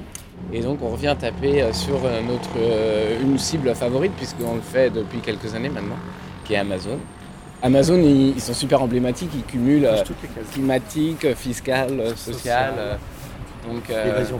[0.52, 5.20] Et donc on revient taper euh, sur notre, une cible favorite, puisqu'on le fait depuis
[5.20, 5.98] quelques années maintenant,
[6.44, 6.98] qui est Amazon.
[7.62, 9.88] Amazon, ils, sont super emblématiques, ils cumulent
[10.52, 12.98] climatique, fiscal, social.
[13.66, 13.84] Donc,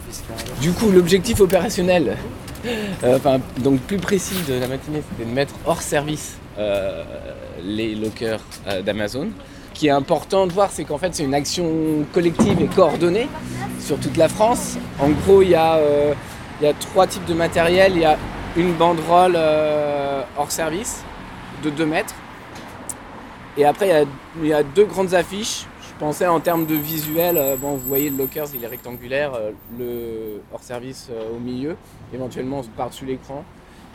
[0.08, 0.36] fiscale.
[0.60, 2.16] Du coup, l'objectif opérationnel
[3.04, 7.02] euh, enfin, donc plus précis de la matinée, c'était de mettre hors service euh,
[7.62, 9.28] les lockers euh, d'Amazon.
[9.74, 13.26] Ce qui est important de voir, c'est qu'en fait, c'est une action collective et coordonnée
[13.80, 14.76] sur toute la France.
[15.00, 15.80] En gros, il y, a,
[16.60, 17.92] il y a trois types de matériel.
[17.94, 18.18] Il y a
[18.54, 19.38] une banderole
[20.36, 21.02] hors service
[21.64, 22.14] de 2 mètres.
[23.56, 24.04] Et après,
[24.42, 25.64] il y, a deux grandes affiches.
[26.02, 29.38] Pensais en termes de visuel, bon, vous voyez le Lockers, il est rectangulaire,
[29.78, 31.76] le hors-service au milieu,
[32.12, 33.44] éventuellement par-dessus l'écran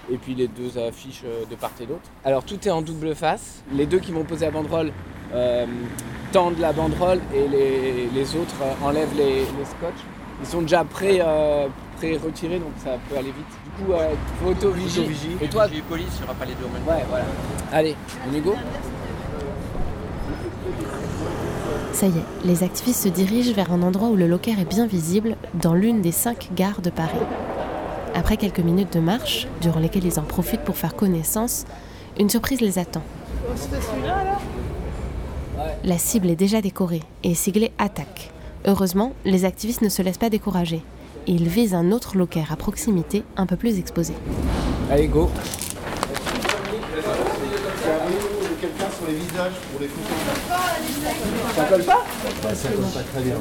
[0.09, 2.09] et puis les deux affiches de part et d'autre.
[2.23, 3.61] Alors tout est en double face.
[3.73, 4.93] Les deux qui m'ont posé la banderole
[5.33, 5.65] euh,
[6.31, 9.99] tendent la banderole et les, autres enlèvent les, les scotch.
[10.39, 11.67] Ils sont déjà prêts, euh,
[12.23, 13.35] retirés donc ça peut aller vite.
[13.65, 15.07] Du coup, euh, photo, vigie.
[15.41, 17.25] Et toi Et police, il n'y aura pas les deux en même Ouais, voilà.
[17.73, 17.97] Allez,
[18.31, 18.55] on y go
[21.97, 24.85] Ça y est, les activistes se dirigent vers un endroit où le locker est bien
[24.85, 27.17] visible, dans l'une des cinq gares de Paris.
[28.13, 31.65] Après quelques minutes de marche, durant lesquelles ils en profitent pour faire connaissance,
[32.19, 33.01] une surprise les attend.
[35.83, 38.29] La cible est déjà décorée et siglée Attaque.
[38.67, 40.83] Heureusement, les activistes ne se laissent pas décourager.
[41.25, 44.13] Ils visent un autre locker à proximité, un peu plus exposé.
[44.91, 45.31] Allez, go
[49.71, 50.17] pour les photos.
[51.55, 52.03] Ça colle pas
[52.43, 53.35] bah, Ça colle pas très bien.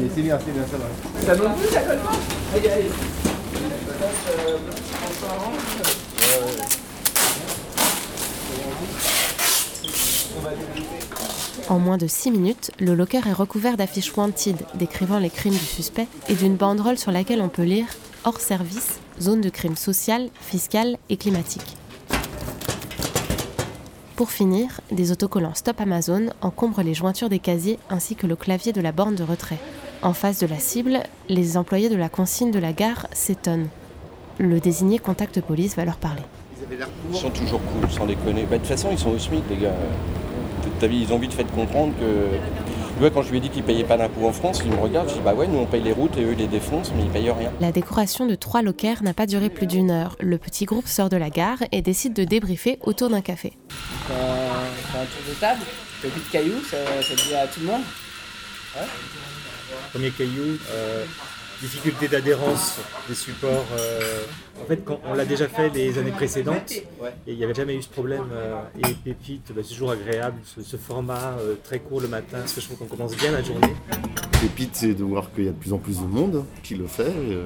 [0.00, 1.34] Mais c'est bien, c'est bien, ça va.
[1.34, 2.12] Ça non plus, ça colle pas
[2.56, 2.90] Allez, allez.
[11.68, 15.58] En moins de 6 minutes, le locker est recouvert d'affiches Wanted décrivant les crimes du
[15.58, 17.86] suspect et d'une banderole sur laquelle on peut lire
[18.24, 21.76] Hors service, zone de crime social, fiscal et climatique.
[24.16, 28.72] Pour finir, des autocollants Stop Amazon encombrent les jointures des casiers ainsi que le clavier
[28.72, 29.58] de la borne de retrait.
[30.00, 33.68] En face de la cible, les employés de la consigne de la gare s'étonnent.
[34.38, 36.22] Le désigné contact police va leur parler.
[37.12, 38.44] Ils sont toujours cool, sans déconner.
[38.44, 39.74] Bah, de toute façon, ils sont au SMIC, les gars.
[40.82, 42.65] Ils ont vite fait de comprendre que.
[43.12, 45.08] Quand je lui ai dit qu'ils ne payaient pas d'impôts en France, ils me regardent,
[45.08, 47.02] je dis bah ouais, nous on paye les routes et eux ils les défoncent, mais
[47.02, 47.52] ils payent rien.
[47.60, 50.16] La décoration de trois lockers n'a pas duré plus d'une heure.
[50.20, 53.52] Le petit groupe sort de la gare et décide de débriefer autour d'un café.
[54.10, 54.14] Euh,
[54.94, 55.60] un tour de table,
[56.02, 57.82] de cailloux, ça, ça dit à tout le monde?
[59.92, 61.04] Premier caillou, euh,
[61.60, 63.66] difficulté d'adhérence des supports.
[63.78, 64.22] Euh,
[64.62, 66.84] en fait, quand on l'a déjà fait les années précédentes, et
[67.26, 68.24] il n'y avait jamais eu ce problème.
[68.32, 72.60] Euh, et Pépite, bah, c'est toujours agréable, ce, format très court le matin, parce que
[72.60, 73.74] je trouve qu'on commence bien la journée.
[74.40, 76.86] Pépite, c'est de voir qu'il y a de plus en plus de monde qui le
[76.86, 77.38] fait, et,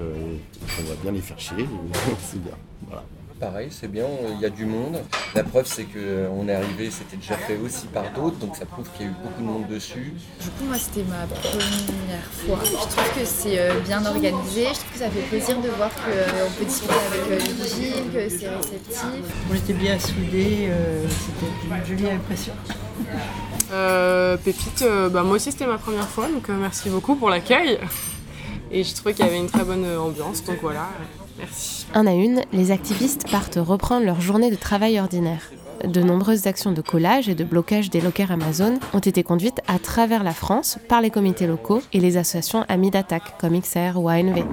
[0.78, 1.66] on va bien les faire chier,
[2.30, 2.54] c'est bien.
[2.88, 3.04] Voilà
[3.40, 5.00] pareil, c'est bien, il y a du monde.
[5.34, 8.86] La preuve, c'est qu'on est arrivé, c'était déjà fait aussi par d'autres, donc ça prouve
[8.94, 10.12] qu'il y a eu beaucoup de monde dessus.
[10.40, 12.58] Du coup, moi, c'était ma première fois.
[12.62, 15.90] Je trouve que c'est euh, bien organisé, je trouve que ça fait plaisir de voir
[15.94, 19.02] qu'on euh, peut discuter avec euh, les vigiles, que c'est réceptif.
[19.50, 20.68] On était bien soudés,
[21.08, 22.52] c'était une jolie impression.
[24.44, 27.78] Pépite, bah, moi aussi c'était ma première fois, donc merci beaucoup pour l'accueil.
[28.72, 30.88] Et je trouvais qu'il y avait une très bonne ambiance, donc voilà.
[31.94, 35.50] Un à une, les activistes partent reprendre leur journée de travail ordinaire.
[35.84, 39.78] De nombreuses actions de collage et de blocage des lockers Amazon ont été conduites à
[39.78, 44.10] travers la France par les comités locaux et les associations amies d'attaque comme XR ou
[44.10, 44.44] ANV.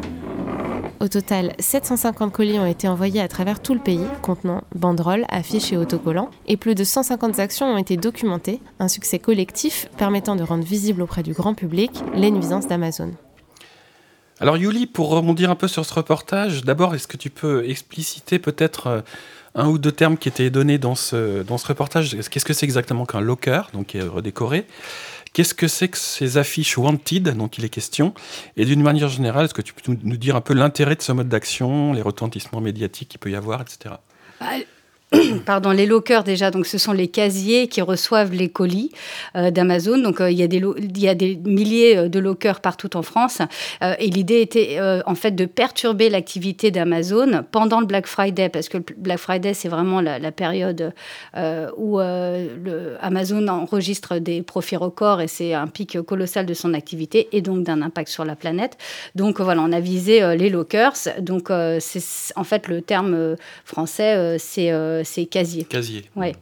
[1.00, 5.72] Au total, 750 colis ont été envoyés à travers tout le pays, contenant banderoles, affiches
[5.72, 10.44] et autocollants, et plus de 150 actions ont été documentées, un succès collectif permettant de
[10.44, 13.12] rendre visible auprès du grand public les nuisances d'Amazon.
[14.40, 18.38] Alors Yuli, pour rebondir un peu sur ce reportage, d'abord, est-ce que tu peux expliciter
[18.38, 19.02] peut-être euh,
[19.56, 22.16] un ou deux termes qui étaient donnés dans ce, dans ce reportage?
[22.30, 24.68] Qu'est-ce que c'est exactement qu'un locker, donc qui est redécoré?
[25.34, 28.14] Qu'est-ce que c'est que ces affiches wanted dont il est question?
[28.58, 31.12] Et d'une manière générale, est-ce que tu peux nous dire un peu l'intérêt de ce
[31.12, 33.96] mode d'action, les retentissements médiatiques qu'il peut y avoir, etc.
[35.46, 38.92] pardon, les lockers déjà, donc ce sont les casiers qui reçoivent les colis
[39.38, 40.00] euh, d'Amazon.
[40.00, 42.98] Donc euh, il, y a des il y a des milliers euh, de lockers partout
[42.98, 43.42] en France.
[43.82, 48.78] et l'idée était en fait de perturber l'activité d'Amazon pendant le Black Friday, parce que
[48.78, 50.94] le Black Friday c'est vraiment la, période
[51.78, 57.42] où Amazon enregistre des profits records et c'est un pic colossal de son activité et
[57.42, 58.78] donc d'un impact sur la planète.
[59.16, 60.94] Donc voilà, on a visé les lockers.
[61.20, 64.72] Donc c'est en fait le terme français, c'est
[65.04, 65.64] c'est casier.
[65.64, 66.06] Casier.
[66.16, 66.34] Ouais.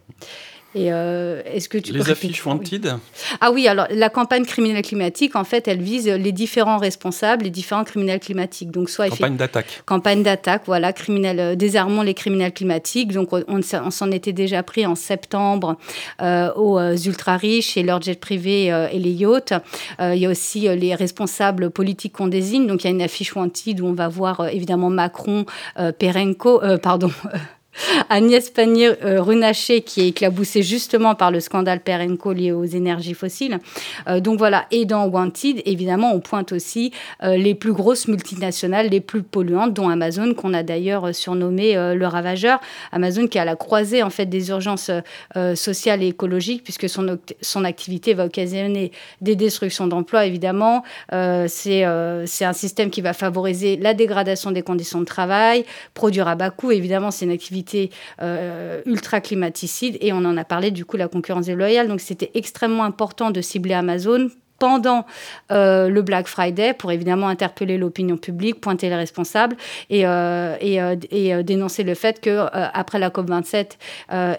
[0.76, 2.96] Et euh, est-ce que tu les affiches wanted
[3.40, 7.50] Ah oui, alors la campagne criminelle climatique, en fait, elle vise les différents responsables, les
[7.50, 8.70] différents criminels climatiques.
[8.70, 9.82] Donc soit campagne d'attaque.
[9.86, 13.12] Campagne d'attaque, voilà, criminel, euh, désarmons les criminels climatiques.
[13.12, 15.78] Donc on, s'en était déjà pris en septembre
[16.20, 19.54] aux ultra riches et leurs jets privés et les yachts.
[20.00, 22.66] il y a aussi les responsables politiques qu'on désigne.
[22.66, 25.46] Donc il y a une affiche wanted où on va voir évidemment Macron,
[25.98, 27.10] Perenco, pardon.
[28.08, 33.58] Agnès Pannier-Runacher, qui est éclaboussée justement par le scandale Perenco lié aux énergies fossiles.
[34.18, 39.22] donc voilà, et dans Wanted, évidemment, on pointe aussi les plus grosses multinationales, les plus
[39.22, 42.60] polluantes, dont Amazon, qu'on a d'ailleurs surnommé le ravageur.
[42.92, 44.90] Amazon qui est à la croisée en fait des urgences
[45.54, 50.82] sociales et écologiques, puisque son, son activité va occasionner des destructions d'emplois, évidemment.
[51.10, 56.50] c'est un système qui va favoriser la dégradation des conditions de travail, produire à bas
[56.50, 56.70] coût.
[56.70, 57.65] Évidemment, c'est une activité
[58.22, 61.88] euh, ultra climaticide et on en a parlé du coup la concurrence déloyale.
[61.88, 65.04] Donc c'était extrêmement important de cibler Amazon pendant
[65.52, 69.54] euh, le Black Friday pour évidemment interpeller l'opinion publique, pointer les responsables
[69.90, 73.78] et, euh, et, dénoncer le fait que après la COP 27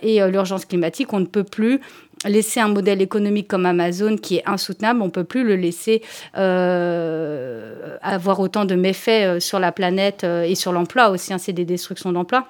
[0.01, 1.81] et l'urgence climatique, on ne peut plus
[2.25, 6.01] laisser un modèle économique comme Amazon qui est insoutenable, on ne peut plus le laisser
[8.01, 11.31] avoir autant de méfaits sur la planète et sur l'emploi aussi.
[11.31, 12.47] Hein, c'est des destructions d'emplois.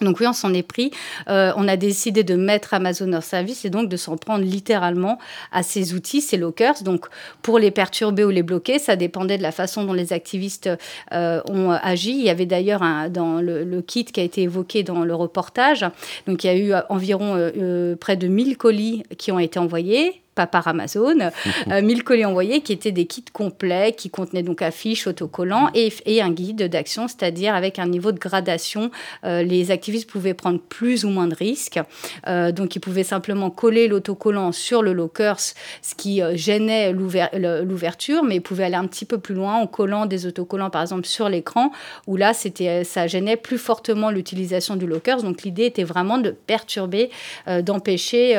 [0.00, 0.90] Donc oui, on s'en est pris.
[1.28, 5.18] Euh, on a décidé de mettre Amazon hors service et donc de s'en prendre littéralement
[5.52, 6.82] à ces outils, ces lockers.
[6.82, 7.06] Donc
[7.42, 10.70] pour les perturber ou les bloquer, ça dépendait de la façon dont les activistes
[11.12, 12.12] euh, ont agi.
[12.12, 15.84] Il y avait d'ailleurs dans le, kit qui a été évoqué dans le reportage.
[16.26, 20.21] Donc il y a eu environ euh, près de 1000 colis qui ont été envoyés
[20.34, 21.30] pas par Amazon, 1000
[21.70, 26.22] euh, colis envoyés qui étaient des kits complets qui contenaient donc affiches, autocollants et, et
[26.22, 28.90] un guide d'action, c'est-à-dire avec un niveau de gradation.
[29.24, 31.80] Euh, les activistes pouvaient prendre plus ou moins de risques.
[32.26, 38.36] Euh, donc, ils pouvaient simplement coller l'autocollant sur le lockers, ce qui gênait l'ouverture, mais
[38.36, 41.28] ils pouvaient aller un petit peu plus loin en collant des autocollants, par exemple, sur
[41.28, 41.72] l'écran,
[42.06, 45.22] où là, c'était, ça gênait plus fortement l'utilisation du lockers.
[45.22, 47.10] Donc, l'idée était vraiment de perturber,
[47.46, 48.36] d'empêcher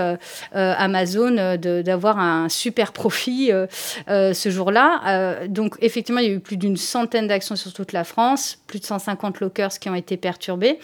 [0.53, 3.67] Amazon de d'avoir un super profit euh,
[4.09, 5.01] euh, ce jour-là.
[5.07, 8.59] Euh, donc effectivement, il y a eu plus d'une centaine d'actions sur toute la France,
[8.67, 10.79] plus de 150 lockers qui ont été perturbés.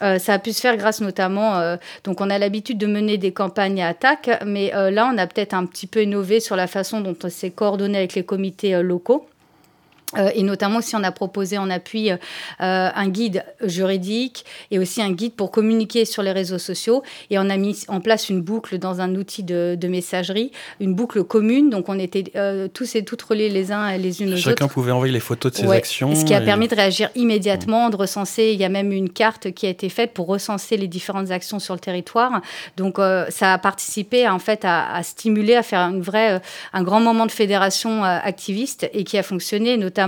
[0.00, 3.82] ça a pu se faire grâce notamment, donc on a l'habitude de mener des campagnes
[3.82, 7.16] à attaque, mais là on a peut-être un petit peu innové sur la façon dont
[7.22, 9.26] on s'est coordonné avec les comités locaux.
[10.18, 12.16] Euh, et notamment si on a proposé en appui euh,
[12.58, 17.02] un guide juridique et aussi un guide pour communiquer sur les réseaux sociaux.
[17.30, 20.50] Et on a mis en place une boucle dans un outil de, messagerie,
[20.80, 21.70] une boucle commune.
[21.70, 24.42] Donc on était euh, tous et toutes reliés les uns les unes aux autres.
[24.42, 26.14] Chacun pouvait envoyer les photos de ses actions.
[26.14, 28.52] Ce qui a permis de réagir immédiatement, de recenser.
[28.52, 31.58] Il y a même une carte qui a été faite pour recenser les différentes actions
[31.58, 32.40] sur le territoire.
[32.76, 32.98] Donc
[33.28, 36.40] ça a participé en fait à, à, stimuler, à faire une vraie,
[36.72, 40.03] un grand moment de fédération activiste et qui a fonctionné notamment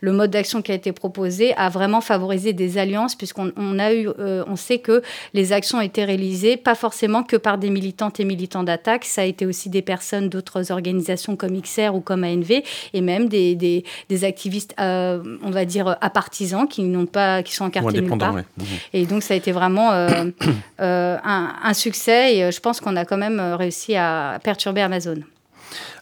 [0.00, 4.08] le mode d'action qui a été proposé a vraiment favorisé des alliances, puisqu'on a eu,
[4.18, 5.02] euh, on sait que
[5.32, 9.22] les actions ont été réalisées pas forcément que par des militantes et militants d'attaque, ça
[9.22, 13.54] a été aussi des personnes d'autres organisations comme XR ou comme ANV, et même des,
[13.54, 18.34] des, activistes, euh, on va dire, apartisans qui n'ont pas, qui sont encartés nulle part.
[18.34, 18.44] Mhm.
[18.92, 20.30] Et donc ça a été vraiment euh,
[20.78, 25.16] un, un, succès, et je pense qu'on a quand même réussi à perturber Amazon.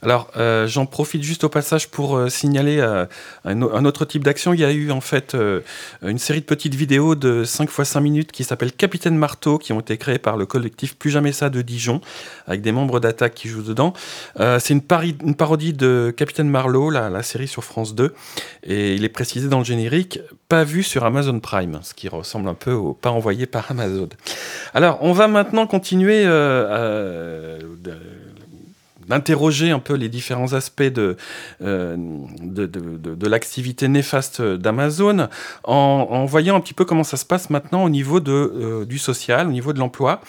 [0.02, 3.06] Alors, euh, j'en profite juste au passage pour euh, signaler euh,
[3.44, 4.52] un, autre type d'action.
[4.52, 5.36] Il y a eu en fait
[6.02, 9.72] une série de petites vidéos de 5 x 5 minutes qui s'appellent Capitaine Marteau, qui
[9.72, 12.00] ont été créées par le collectif Plus Jamais Ça de Dijon,
[12.46, 13.92] avec des membres d'attaque qui jouent dedans.
[14.36, 18.14] C'est une, parodie de Capitaine Marlowe, la, série sur France 2,
[18.64, 22.48] et il est précisé dans le générique, pas vu sur Amazon Prime, ce qui ressemble
[22.48, 24.08] un peu au pas envoyé par Amazon.
[24.74, 26.24] Alors, on va maintenant continuer
[29.12, 31.16] d'interroger un peu les différents aspects de,
[31.62, 35.28] euh, de, l'activité néfaste d'Amazon
[35.64, 38.98] en, voyant un petit peu comment ça se passe maintenant au niveau de, euh, du
[38.98, 40.22] social, au niveau de l'emploi.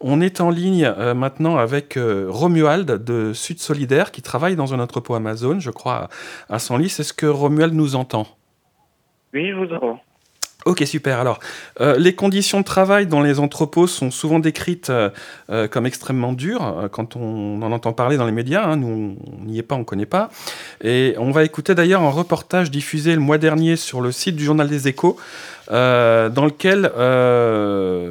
[0.00, 4.80] On est en ligne euh, maintenant avec Romuald de Sud Solidaire qui travaille dans un
[4.80, 6.08] entrepôt Amazon, je crois,
[6.48, 6.96] à Senlis.
[6.98, 8.26] Est-ce que Romuald nous entend?
[9.34, 10.00] Oui, je vous entends.
[10.66, 11.18] Ok, super.
[11.18, 11.40] Alors,
[11.80, 15.08] euh, les conditions de travail dans les entrepôts sont souvent décrites euh,
[15.48, 18.66] euh, comme extrêmement dures quand on en entend parler dans les médias.
[18.66, 18.76] Hein.
[18.76, 20.28] nous, on n'y est pas, on ne connaît pas.
[20.84, 24.44] Et on va écouter d'ailleurs un reportage diffusé le mois dernier sur le site du
[24.44, 25.16] Journal des Échos,
[25.70, 26.86] dans lequel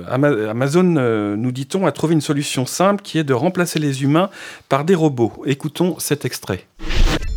[0.10, 4.30] Amazon, nous dit-on, a trouvé une solution simple qui est de remplacer les humains
[4.70, 5.34] par des robots.
[5.46, 6.66] Écoutons cet extrait.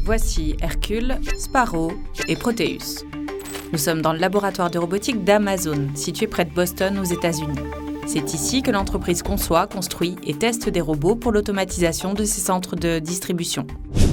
[0.04, 1.92] Voici Hercule, Sparrow
[2.28, 3.04] et Proteus.
[3.72, 7.58] Nous sommes dans le laboratoire de robotique d'Amazon, situé près de Boston aux États-Unis.
[8.06, 12.76] C'est ici que l'entreprise conçoit, construit et teste des robots pour l'automatisation de ses centres
[12.76, 13.66] de distribution.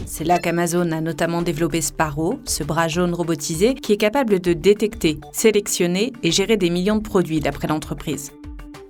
[0.05, 4.53] C'est là qu'Amazon a notamment développé Sparrow, ce bras jaune robotisé qui est capable de
[4.53, 8.31] détecter, sélectionner et gérer des millions de produits d'après l'entreprise.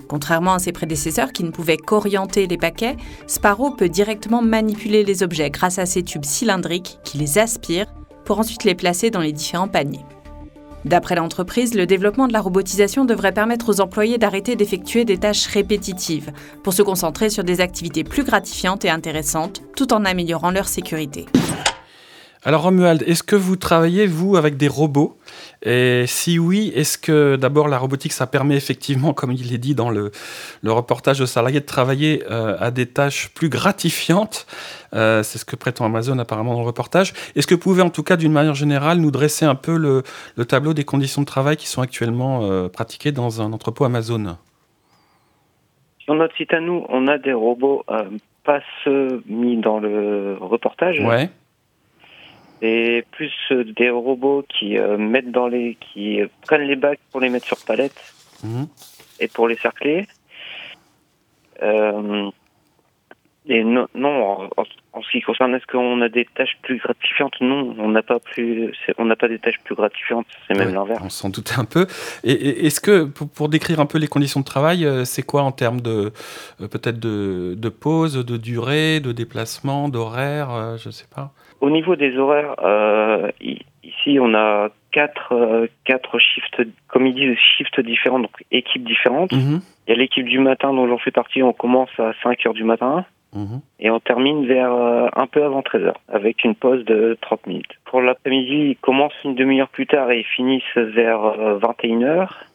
[0.08, 5.23] Contrairement à ses prédécesseurs qui ne pouvaient qu'orienter les paquets, Sparrow peut directement manipuler les
[5.23, 7.91] objets grâce à ses tubes cylindriques qui les aspirent
[8.23, 10.05] pour ensuite les placer dans les différents paniers.
[10.86, 15.48] D'après l'entreprise, le développement de la robotisation devrait permettre aux employés d'arrêter d'effectuer des tâches
[15.48, 16.32] répétitives
[16.63, 21.26] pour se concentrer sur des activités plus gratifiantes et intéressantes tout en améliorant leur sécurité.
[22.45, 25.17] Alors Romuald, est-ce que vous travaillez, vous, avec des robots?
[25.62, 29.75] Et si oui, est-ce que d'abord la robotique, ça permet effectivement, comme il est dit
[29.75, 30.12] dans le,
[30.65, 34.48] reportage de salariés, de travailler euh, à des tâches plus gratifiantes?
[34.94, 37.12] Euh, C'est ce que prétend Amazon apparemment dans le reportage.
[37.35, 40.04] Est-ce que vous pouvez en tout cas, d'une manière générale, nous dresser un peu le,
[40.46, 44.37] tableau des conditions de travail qui sont actuellement euh, pratiquées dans un entrepôt Amazon?
[46.00, 47.83] Sur notre site à nous, on a des robots
[48.46, 51.02] pas ceux mis dans le reportage.
[51.02, 51.29] Ouais
[52.62, 57.21] et plus euh, des robots qui euh, mettent dans les, qui prennent les bacs pour
[57.21, 57.95] les mettre sur palette
[58.43, 58.67] mhm.
[59.19, 60.07] et pour les cercler.
[61.62, 62.29] Euh,
[63.45, 67.33] et non, non en, ce qui concerne est-ce qu'on a des tâches plus gratifiantes?
[67.41, 70.27] Non, on n'a pas plus, on n'a pas des tâches plus gratifiantes.
[70.47, 71.01] C'est même l'inverse.
[71.03, 71.87] On s'en doutait un peu.
[72.23, 75.81] Et, est-ce que pour, décrire un peu les conditions de travail, c'est quoi en termes
[75.81, 76.12] de
[76.60, 81.33] peut-être de, de, pause, de durée, de déplacement, d'horaire, je sais pas.
[81.62, 87.37] Au niveau des horaires, euh, ici on a quatre, euh, quatre shifts, comme ils disent,
[87.57, 89.33] shifts différents, donc équipes différentes.
[89.33, 89.60] Mhm.
[89.87, 92.53] Il y a l'équipe du matin dont j'en fais partie, on commence à 5 heures
[92.53, 93.05] du matin.
[93.33, 93.62] Mhm.
[93.79, 97.45] Et on termine vers euh, un peu avant 13 heures, avec une pause de 30
[97.45, 97.71] minutes.
[97.85, 101.19] Pour l'après-midi, ils commencent une demi-heure plus tard et ils finissent vers
[101.60, 102.45] 21 heures.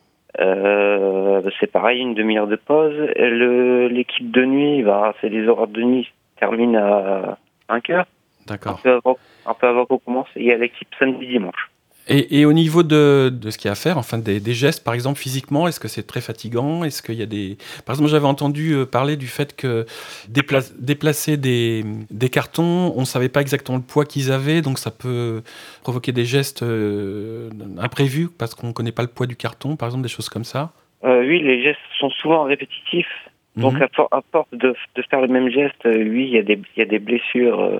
[0.40, 2.94] Euh, c'est pareil, une demi-heure de pause.
[3.16, 7.38] L'équipe de nuit, bah, c'est les horaires de nuit, terminent à
[7.68, 8.06] 5 heures.
[8.46, 8.80] D'accord.
[9.46, 11.70] Un peu avant, qu'on commence, il y a l'équipe samedi-dimanche.
[12.06, 14.92] Et, au niveau de, de ce qu'il y a à faire, enfin des, gestes, par
[14.92, 16.84] exemple physiquement, est-ce que c'est très fatigant?
[16.84, 19.86] Est-ce qu'il y a des, par exemple, j'avais entendu euh, parler du fait que
[20.28, 24.90] déplacer des, des, cartons, on ne savait pas exactement le poids qu'ils avaient, donc ça
[24.90, 25.42] peut
[25.82, 29.88] provoquer des gestes euh, imprévus parce qu'on ne connaît pas le poids du carton, par
[29.88, 30.72] exemple des choses comme ça?
[31.04, 33.08] Euh, oui, les gestes sont souvent répétitifs.
[33.56, 33.86] Donc, mhm.
[34.10, 36.82] à, force de, de, faire le même geste, oui, il y a des, il y
[36.82, 37.78] a des blessures euh,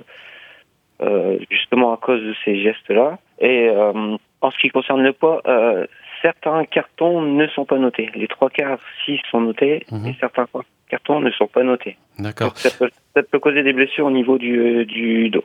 [1.49, 3.19] justement à cause de ces gestes-là.
[3.39, 5.85] Et euh, en ce qui concerne le poids, euh,
[6.21, 8.09] certains cartons ne sont pas notés.
[8.15, 10.07] Les trois quarts, si, sont notés, mhm.
[10.07, 10.47] et certains
[10.89, 11.97] cartons ne sont pas notés.
[12.19, 12.57] D'accord.
[12.57, 15.43] Ça peut, ça peut, causer des blessures au niveau du, du dos.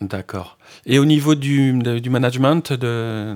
[0.00, 0.58] D'accord.
[0.84, 3.34] Et au niveau du, du management, de,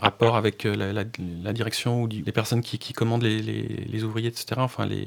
[0.00, 4.28] rapport avec la, la, direction ou les personnes qui, qui commandent les, les, les, ouvriers,
[4.28, 5.06] etc., enfin les,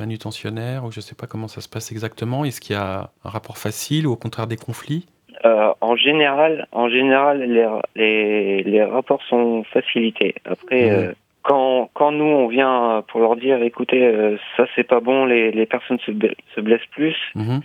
[0.00, 3.10] manutentionnaire ou je ne sais pas comment ça se passe exactement Est-ce qu'il y a
[3.24, 5.06] un rapport facile ou au contraire des conflits?
[5.44, 10.34] Euh, en général, en général, les, les, les rapports sont facilités.
[10.44, 15.00] Après, euh, quand, quand nous on vient pour leur dire, écoutez, euh, ça c'est pas
[15.00, 16.12] bon, les, les personnes se,
[16.54, 17.16] se blessent plus.
[17.34, 17.60] Mhm.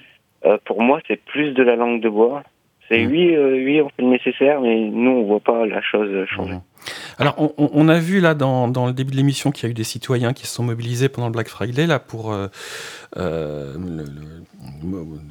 [0.66, 2.44] pour moi, c'est plus de la langue de bois.
[2.88, 6.10] C'est oui, euh, oui, on fait le nécessaire, mais nous, on voit pas la chose
[6.28, 6.54] changer.
[6.54, 6.62] Mmh.
[7.18, 9.72] Alors, on, on, a vu là dans, dans le début de l'émission qu'il y a
[9.72, 12.48] eu des citoyens qui se sont mobilisés pendant le Black Friday là pour euh,
[13.18, 13.74] euh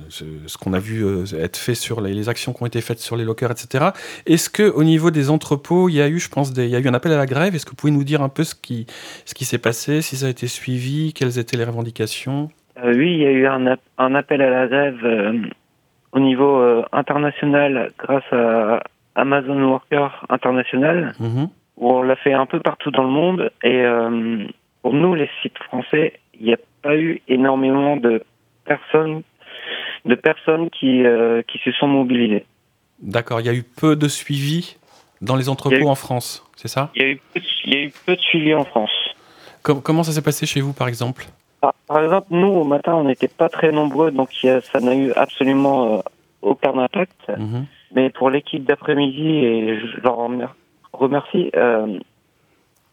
[0.09, 2.99] ce, qu'on a vu euh, être fait sur les, les, actions qui ont été faites
[2.99, 3.91] sur les lockers, etc.
[4.27, 6.77] Est-ce que au niveau des entrepôts, il y a eu, je pense, des, il y
[6.77, 7.55] a eu un appel à la grève?
[7.55, 8.87] Est-ce que vous pouvez nous dire un peu ce qui,
[9.25, 12.49] ce qui s'est passé, si ça a été suivi, quelles étaient les revendications?
[12.83, 15.53] Oui, il y a eu un, un appel à la grève
[16.15, 18.83] au niveau euh, international grâce à
[19.17, 21.49] Amazon Worker International, mhm.
[21.77, 23.51] où on l'a fait un peu partout dans le monde.
[23.63, 24.47] Et euh,
[24.83, 28.23] pour nous, les sites français, il n'y a pas eu énormément de
[28.65, 29.23] personnes,
[30.05, 32.47] de personnes qui, euh, qui se sont mobilisées.
[33.03, 34.77] D'accord, il y a eu peu de suivi
[35.21, 36.91] dans les entrepôts en France, c'est ça?
[36.95, 38.93] Il y, a eu peu de, il y, a eu peu de suivi en France.
[39.63, 41.27] comment ça s'est passé chez vous, par exemple?
[41.87, 45.95] Par, exemple, nous, au matin, on n'était pas très nombreux, donc ça n'a eu absolument
[45.95, 46.01] euh,
[46.43, 47.29] aucun impact.
[47.29, 47.67] Mhm.
[47.95, 50.19] Mais pour l'équipe d'après-midi, et je leur
[50.93, 51.99] remercie, euh,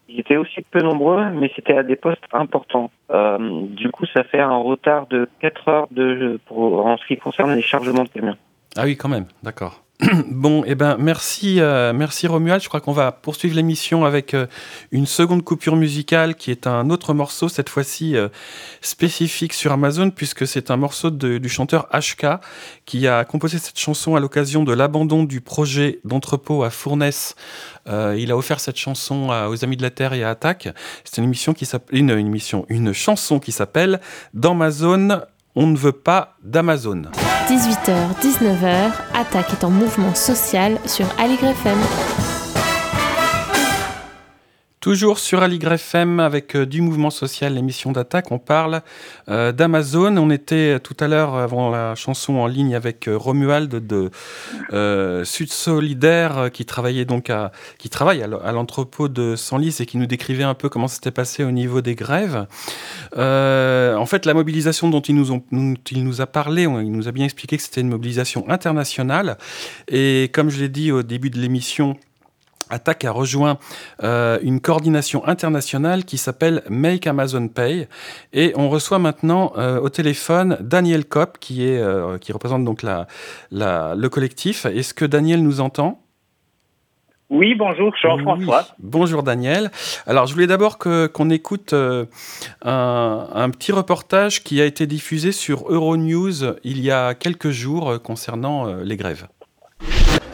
[0.08, 2.92] ils étaient aussi peu nombreux, mais c'était à des postes importants.
[3.10, 7.18] Euh, du coup, ça fait un retard de 4 heures de, pour, en ce qui
[7.18, 8.38] concerne les chargements de camions.
[8.76, 9.84] Ah oui, quand même, d'accord.
[10.32, 12.62] Bon, eh ben, merci, euh, merci Romuald.
[12.62, 14.48] Je crois qu'on va poursuivre l'émission avec euh,
[14.92, 18.30] une seconde coupure musicale qui est un autre morceau, cette fois-ci euh,
[18.82, 22.42] spécifique sur Amazon, puisque c'est un morceau du chanteur HK
[22.86, 27.12] qui a composé cette chanson à l'occasion de l'abandon du projet d'entrepôt à Fournes.
[27.88, 30.70] il a offert cette chanson aux Amis de la Terre et à Attaque.
[31.04, 34.02] C'est une émission qui s'appelle une, une émission, une chanson qui s'appelle
[34.34, 35.22] Dans ma zone,
[35.56, 37.04] on ne veut pas d'Amazon.
[37.48, 41.54] 18h, 19h, Attaque est en mouvement social sur Aligre.
[44.82, 48.82] Toujours sur Aligre FM avec euh, du mouvement social, l'émission d'attaque, on parle
[49.30, 50.18] euh, d'Amazon.
[50.18, 54.10] On était tout à l'heure avant la chanson en ligne avec euh, Romuald de
[55.24, 60.08] Sud Solidaire qui travaillait donc à, qui travaille à l'entrepôt de Senlis et qui nous
[60.08, 62.48] décrivait un peu comment c'était passé au niveau des grèves.
[63.16, 67.62] en fait, la mobilisation dont il nous a parlé, il nous a bien expliqué que
[67.62, 69.38] c'était une mobilisation internationale.
[69.90, 71.98] Et comme je l'ai dit au début de l'émission,
[72.72, 73.58] Attaque a rejoint
[74.02, 77.88] euh, une coordination internationale qui s'appelle Make Amazon Pay.
[78.32, 82.82] Et on reçoit maintenant euh, au téléphone Daniel Kopp, qui, est, euh, qui représente donc
[82.82, 83.08] la,
[83.52, 84.66] le collectif.
[84.66, 86.00] Est-ce que Daniel nous entend?
[87.30, 88.66] Oui, bonjour, Jean-François.
[88.80, 89.72] Bonjour Daniel.
[90.06, 92.08] Alors je voulais d'abord qu'on écoute un,
[92.62, 98.66] un, petit reportage qui a été diffusé sur Euronews il y a quelques jours concernant
[98.84, 99.28] les grèves.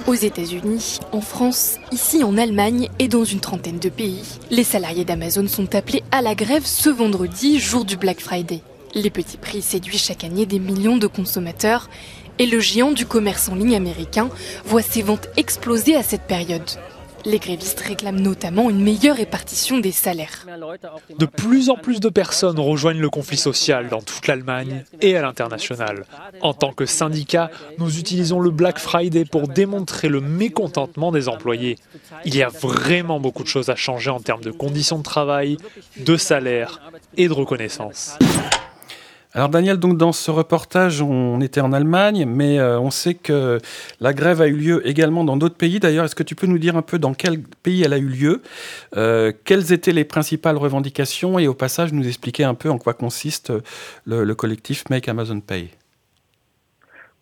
[0.08, 5.04] Aux États-Unis, en France, ici en Allemagne et dans une trentaine de pays, les salariés
[5.04, 8.62] d'Amazon sont appelés à la grève ce vendredi, jour du Black Friday.
[8.94, 11.90] Les petits prix séduisent chaque année des millions de consommateurs
[12.40, 14.30] et le géant du commerce en ligne américain
[14.64, 16.72] voit ses ventes exploser à cette période.
[17.26, 20.46] Les grévistes réclament notamment une meilleure répartition des salaires.
[21.18, 25.22] De plus en plus de personnes rejoignent le conflit social dans toute l'Allemagne et à
[25.22, 26.06] l'international.
[26.42, 31.78] En tant que syndicat, nous utilisons le Black Friday pour démontrer le mécontentement des employés.
[32.26, 35.58] Il y a vraiment beaucoup de choses à changer en termes de conditions de travail,
[35.98, 36.82] de salaire
[37.16, 38.18] et de reconnaissance.
[39.38, 43.60] Alors Daniel, donc dans ce reportage, on était en Allemagne, mais euh, on sait que
[44.02, 45.80] la grève a eu lieu également dans d'autres pays.
[45.80, 48.08] D'ailleurs, est-ce que tu peux nous dire un peu dans quel pays elle a eu
[48.08, 48.42] lieu,
[48.96, 52.96] euh, quelles étaient les principales revendications et au passage nous expliquer un peu en quoi
[52.96, 53.54] consiste
[54.08, 55.70] le, collectif Make Amazon Pay?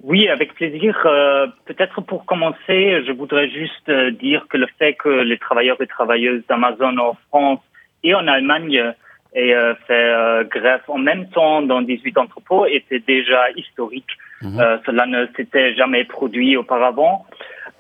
[0.02, 0.98] Oui, avec plaisir.
[1.06, 3.92] Euh, peut-être pour commencer, je voudrais juste
[4.22, 7.60] dire que le fait que les travailleurs et travailleuses d'Amazon en France
[8.04, 8.96] et en Allemagne
[9.36, 14.18] et euh, faire euh, grève en même temps dans 18 entrepôts était déjà historique.
[14.44, 17.26] Euh, cela ne s'était jamais produit auparavant.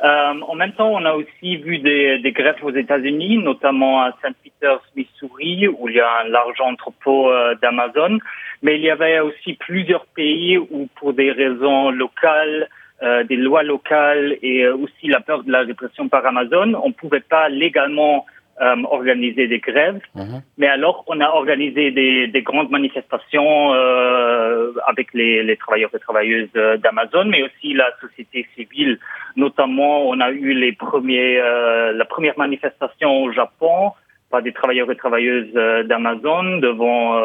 [0.04, 4.12] Euh, en même temps, on a aussi vu des, des grèves aux États-Unis, notamment à
[4.22, 8.20] Saint Peters, Missouri, où il y a un large entrepôt euh, d'Amazon.
[8.62, 12.68] Mais il y avait aussi plusieurs pays où, pour des raisons locales,
[13.04, 16.94] euh, des lois locales et aussi la peur de la répression par Amazon, on ne
[16.94, 18.26] pouvait pas légalement
[18.62, 20.00] euh, organiser des grèves.
[20.16, 20.42] Mhm.
[20.58, 26.00] Mais alors, on a organisé des, des grandes manifestations euh, avec les, les, travailleurs et
[26.00, 28.98] travailleuses euh, d'Amazon, mais aussi la société civile.
[29.36, 33.92] Notamment, on a eu les premiers, euh, la première manifestation au Japon
[34.32, 35.54] par des travailleurs et travailleuses
[35.88, 37.20] d'Amazon devant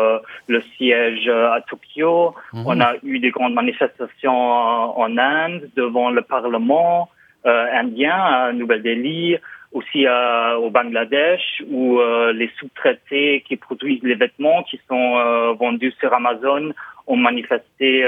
[0.46, 2.34] le siège à Tokyo.
[2.52, 2.62] Mhm.
[2.66, 7.08] On a eu des grandes manifestations en Inde devant le Parlement
[7.44, 9.38] indien à Nouvelle-Delhi
[9.72, 15.52] aussi euh, au Bangladesh où euh, les sous-traités qui produisent les vêtements qui sont euh,
[15.52, 16.72] vendus sur Amazon
[17.06, 18.04] ont manifesté,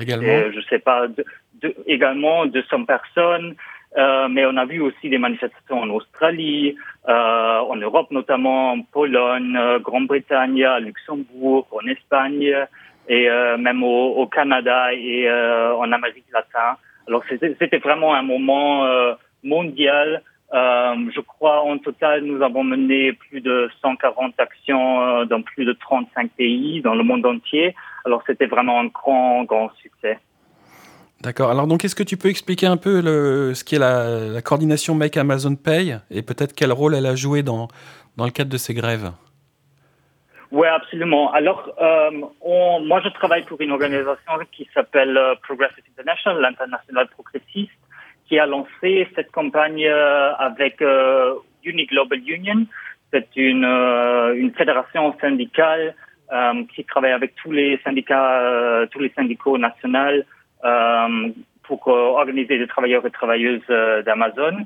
[0.00, 0.50] également.
[0.52, 3.54] je sais pas, de, également 200 personnes.
[3.96, 6.74] mais on a vu aussi des manifestations en Australie,
[7.06, 12.52] en Europe notamment, en Pologne, Grande-Bretagne, Luxembourg, en Espagne
[13.08, 16.74] et même au, au, Canada et en Amérique latine.
[17.06, 18.84] Alors c'était vraiment un moment
[19.44, 20.22] mondial euh,
[20.52, 25.72] je crois en total, nous avons mené plus de 140 actions euh, dans plus de
[25.72, 27.74] 35 pays dans le monde entier.
[28.04, 30.18] Alors c'était vraiment un grand, grand succès.
[31.20, 31.50] D'accord.
[31.50, 34.42] Alors donc, est-ce que tu peux expliquer un peu le, ce qui est la, la,
[34.42, 37.68] coordination Make Amazon Pay et peut-être quel rôle elle a joué dans,
[38.16, 39.12] dans le cadre de ces grèves?
[40.50, 41.30] Oui, absolument.
[41.32, 47.06] Alors, euh, on, moi, je travaille pour une organisation qui s'appelle euh, Progressive International, l'international
[47.08, 47.70] progressiste
[48.30, 51.34] qui a lancé cette campagne euh, avec euh,
[51.66, 52.64] Global Union.
[53.12, 55.94] C'est une, euh, une fédération syndicale
[56.72, 60.22] qui travaille avec tous les syndicats, tous les syndicats nationaux
[61.64, 63.66] pour organiser des travailleurs et travailleuses
[64.06, 64.58] d'Amazon.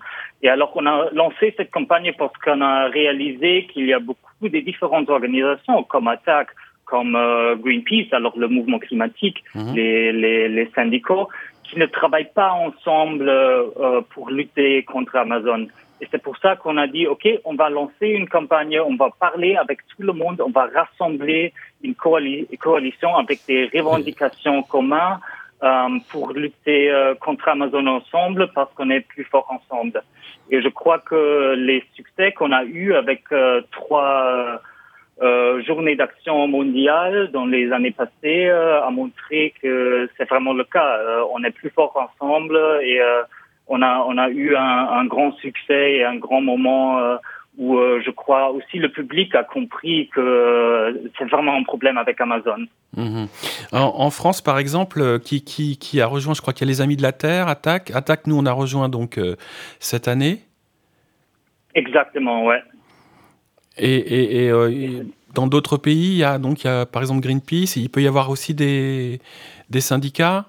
[0.43, 4.47] Et alors on a lancé cette campagne parce qu'on a réalisé qu'il y a beaucoup
[4.47, 6.49] de différentes organisations comme ATTAC,
[6.85, 7.17] comme
[7.63, 9.75] Greenpeace, alors le mouvement climatique, mhm.
[9.75, 11.29] les, les, les syndicats,
[11.75, 15.67] qui ne travaillent pas ensemble euh, pour lutter contre Amazon.
[16.01, 19.11] Et c'est pour ça qu'on a dit, OK, on va lancer une campagne, on va
[19.19, 21.53] parler avec tout le monde, on va rassembler
[21.83, 25.19] une coalition avec des revendications communes
[25.63, 30.03] euh, pour lutter euh, contre Amazon ensemble parce qu'on est plus fort ensemble.
[30.51, 34.61] Et je crois que les succès qu'on a eus avec euh, trois
[35.23, 40.65] euh, journée d'action mondiale dans les années passées euh, a montré que c'est vraiment le
[40.65, 40.99] cas.
[40.99, 43.01] Euh, on est plus fort ensemble et
[43.69, 46.99] on a on a eu un, un, grand succès et un grand moment
[47.57, 52.67] où je crois aussi le public a compris que c'est vraiment un problème avec Amazon.
[52.97, 53.29] Mhm.
[53.73, 56.81] En, France, par exemple, qui, qui, qui, a rejoint, je crois qu'il y a les
[56.81, 57.93] Amis de la Terre, Attaque.
[57.95, 59.21] Attaque, nous, on a rejoint donc
[59.79, 60.41] cette année.
[61.75, 62.63] Exactement, ouais.
[63.77, 65.03] Et, et,
[65.35, 66.63] dans d'autres pays, il y a donc
[66.93, 67.77] par exemple Greenpeace.
[67.77, 69.21] Il peut y avoir aussi des,
[69.81, 70.47] syndicats?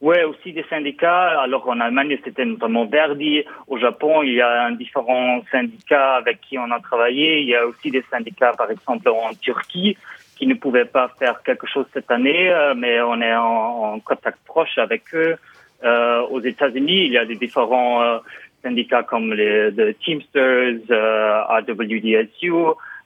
[0.00, 1.40] Oui, aussi des syndicats.
[1.40, 3.42] Alors en Allemagne, c'était notamment Verdi.
[3.66, 7.40] Au Japon, il y a un différents syndicats avec qui on a travaillé.
[7.40, 9.96] Il y a aussi des syndicats, par exemple, en Turquie,
[10.40, 14.38] qui ne pouvaient pas faire quelque chose cette année, euh, mais on est en, contact
[14.46, 15.36] proche avec eux.
[15.84, 18.18] Euh, aux États-Unis, il y a des différents euh,
[18.62, 22.52] syndicats comme les Teamsters, euh, AWDSU,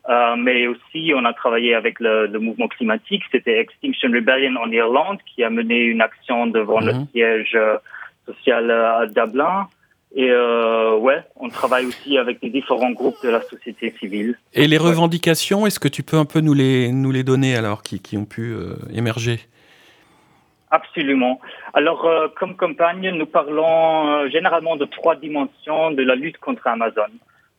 [0.08, 3.22] euh, mais aussi, on a travaillé avec le, le mouvement climatique.
[3.32, 7.06] C'était Extinction Rebellion en Irlande qui a mené une action devant le mhm.
[7.12, 7.76] siège euh,
[8.26, 9.68] social à Dublin.
[10.16, 14.38] Et euh, ouais, on travaille aussi avec les différents groupes de la société civile.
[14.52, 17.82] Et les revendications, est-ce que tu peux un peu nous les, nous les donner alors,
[17.82, 19.40] qui, qui ont pu euh, émerger?
[20.78, 21.40] Absolument.
[21.72, 27.12] Alors, euh, comme campagne, nous parlons généralement de trois dimensions de la lutte contre Amazon.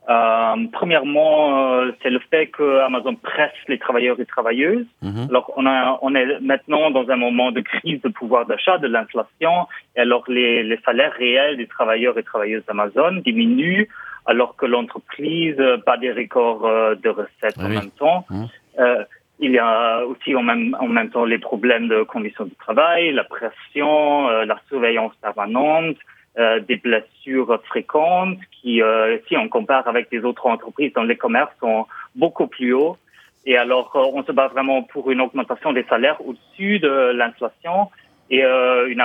[0.08, 4.86] Euh, premièrement, euh, c'est le fait que Amazon presse les travailleurs et travailleuses.
[5.02, 5.28] Mhm.
[5.30, 8.88] Alors, on, a, on est maintenant dans un moment de crise de pouvoir d'achat, de
[8.88, 13.88] l'inflation, et alors les, les salaires réels des travailleurs et travailleuses d'Amazon diminuent,
[14.28, 18.26] alors que l'entreprise bat des records euh, de recettes en même temps.
[18.30, 18.48] Mhm.
[18.80, 19.04] Euh,
[19.40, 20.76] il y a aussi en même,
[21.12, 25.98] temps les problèmes de conditions de travail, la pression, euh, la surveillance permanente,
[26.38, 31.18] euh, des blessures fréquentes qui, euh, si on compare avec les autres entreprises dans les
[31.18, 32.98] commerces, sont beaucoup plus hauts.
[33.46, 37.92] Et alors, on se bat vraiment pour une augmentation des salaires au-dessus de l'inflation
[38.32, 39.00] et une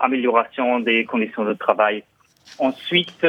[0.00, 2.02] amélioration des conditions de travail.
[2.58, 3.24] Ensuite,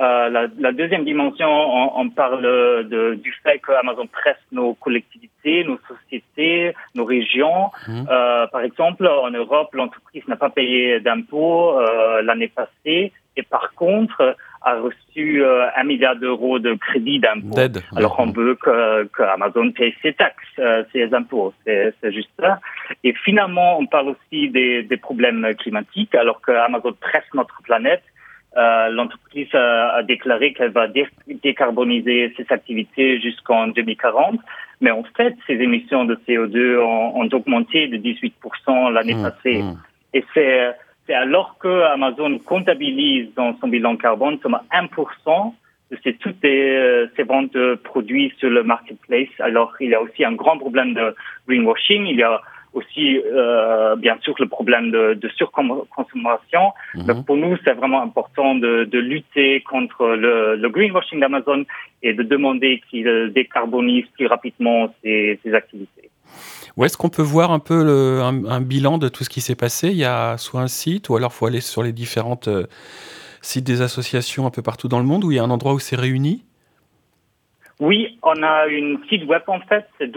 [0.00, 2.42] euh, la, la, deuxième dimension, on, on parle
[2.88, 7.70] de, du fait que Amazon presse nos collectivités, nos sociétés, nos régions.
[7.86, 8.04] Mmh.
[8.10, 13.72] Euh, par exemple, en Europe, l'entreprise n'a pas payé d'impôts euh, l'année passée et par
[13.74, 17.58] contre a reçu euh, un milliard d'euros de crédit d'impôts.
[17.96, 22.60] Alors on veut que, que, Amazon paye ses taxes, euh, ses impôts, c'est juste ça.
[23.02, 28.02] Et finalement, on parle aussi des, des problèmes climatiques, alors que Amazon presse notre planète
[28.56, 30.86] euh, l'entreprise a, déclaré qu'elle va
[31.26, 34.38] décarboniser ses activités jusqu'en 2040,
[34.80, 39.62] mais en fait, ses émissions de CO2 ont, augmenté de 18% l'année mmh, passée.
[39.62, 39.76] Mmh.
[40.14, 40.74] Et c'est
[41.06, 45.52] c'est alors que Amazon comptabilise dans son bilan carbone seulement 1%
[45.90, 49.28] de ses, toutes ses, ses ventes de produits sur le marketplace.
[49.40, 51.14] Alors, il y a aussi un grand problème de
[51.48, 52.06] greenwashing.
[52.06, 52.40] Il y a
[52.74, 56.72] aussi, euh, bien sûr, le problème de, de surconsommation.
[56.94, 57.24] Mhm.
[57.24, 61.64] pour nous, c'est vraiment important de, de lutter contre le, le greenwashing d'Amazon
[62.02, 66.10] et de demander qu'il décarbonise plus rapidement ses, ses activités.
[66.76, 69.54] Où est-ce qu'on peut voir un peu le, un, bilan de tout ce qui s'est
[69.54, 69.88] passé?
[69.88, 72.66] Il y a soit un site ou alors faut aller sur les différentes euh,
[73.42, 75.74] sites des associations un peu partout dans le monde où il y a un endroit
[75.74, 76.44] où c'est réuni?
[77.80, 80.10] Oui, on a une site web en fait, c'est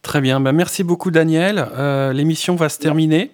[0.02, 1.66] Très bien, ben, merci beaucoup Daniel.
[1.76, 3.32] Euh, l'émission va se terminer.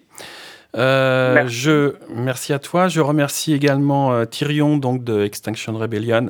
[0.76, 1.54] Euh, merci.
[1.54, 2.88] Je, merci à toi.
[2.88, 6.28] Je remercie également euh, Tyrion donc de Extinction Rebellion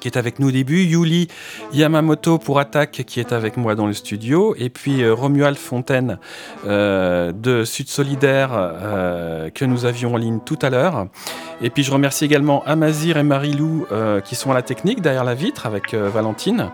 [0.00, 1.28] qui est avec nous au début, Yuli
[1.72, 6.18] Yamamoto pour Attaque qui est avec moi dans le studio, et puis euh, Romuald Fontaine
[6.66, 11.06] euh, de Sud Solidaire euh, que nous avions en ligne tout à l'heure.
[11.60, 13.86] Et puis je remercie également Amazir et Marilou
[14.24, 16.70] qui sont à la technique derrière la vitre avec Valentine.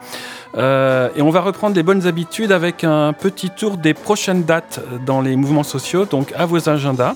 [0.56, 5.22] Et on va reprendre les bonnes habitudes avec un petit tour des prochaines dates dans
[5.22, 7.14] les mouvements sociaux, donc à vos agendas.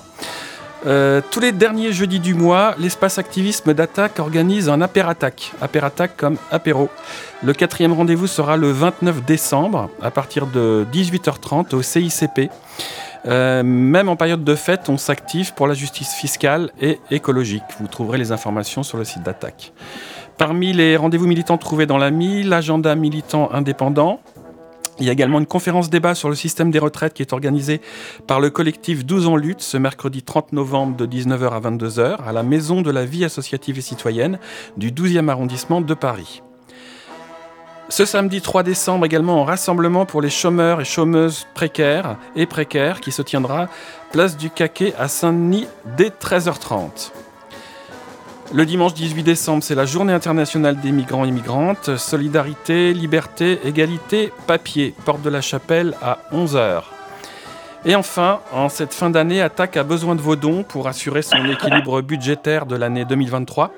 [0.85, 5.51] Euh, tous les derniers jeudis du mois, l'espace activisme d'attaque organise un apérattaque.
[5.61, 6.89] Apérattaque comme apéro.
[7.43, 12.49] Le quatrième rendez-vous sera le 29 décembre à partir de 18h30 au CICP.
[13.25, 17.63] Euh, même en période de fête, on s'active pour la justice fiscale et écologique.
[17.81, 19.73] Vous trouverez les informations sur le site d'attaque.
[20.37, 24.21] Parmi les rendez-vous militants trouvés dans l'AMI, l'agenda militant indépendant,
[24.99, 27.79] Il y a également une conférence débat sur le système des retraites qui est organisée
[28.27, 32.33] par le collectif 12 en lutte ce mercredi 30 novembre de 19h à 22h à
[32.33, 34.39] la Maison de la vie associative et citoyenne
[34.75, 36.41] du 12e arrondissement de Paris.
[37.87, 43.01] Ce samedi 3 décembre également un rassemblement pour les chômeurs et chômeuses précaires et précaires
[43.01, 43.67] qui se tiendra
[44.11, 47.11] place du Caquet à Saint-Denis dès 13h30.
[48.51, 51.97] Le dimanche 18 décembre, c'est la journée internationale des migrants et migrantes.
[51.97, 54.95] Solidarité, liberté, égalité, papier.
[55.05, 56.81] Porte de la Chapelle à 11h.
[57.85, 61.45] Et enfin, en cette fin d'année, Attaque a besoin de vos dons pour assurer son
[61.45, 63.71] équilibre budgétaire de l'année 2023.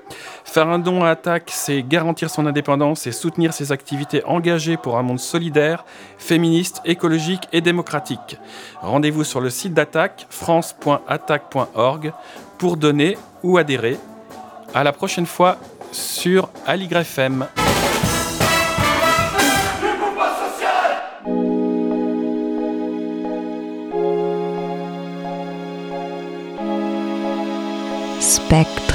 [0.45, 4.97] Faire un don à Attaque, c'est garantir son indépendance et soutenir ses activités engagées pour
[4.97, 5.84] un monde solidaire,
[6.17, 8.38] féministe, écologique et démocratique.
[8.82, 12.13] Rendez-vous sur le site d'Attaque, france.attaque.org,
[12.57, 13.97] pour donner ou adhérer
[14.74, 15.57] à la prochaine fois
[15.91, 17.47] sur AliGrefM.
[28.19, 28.91] Spectre.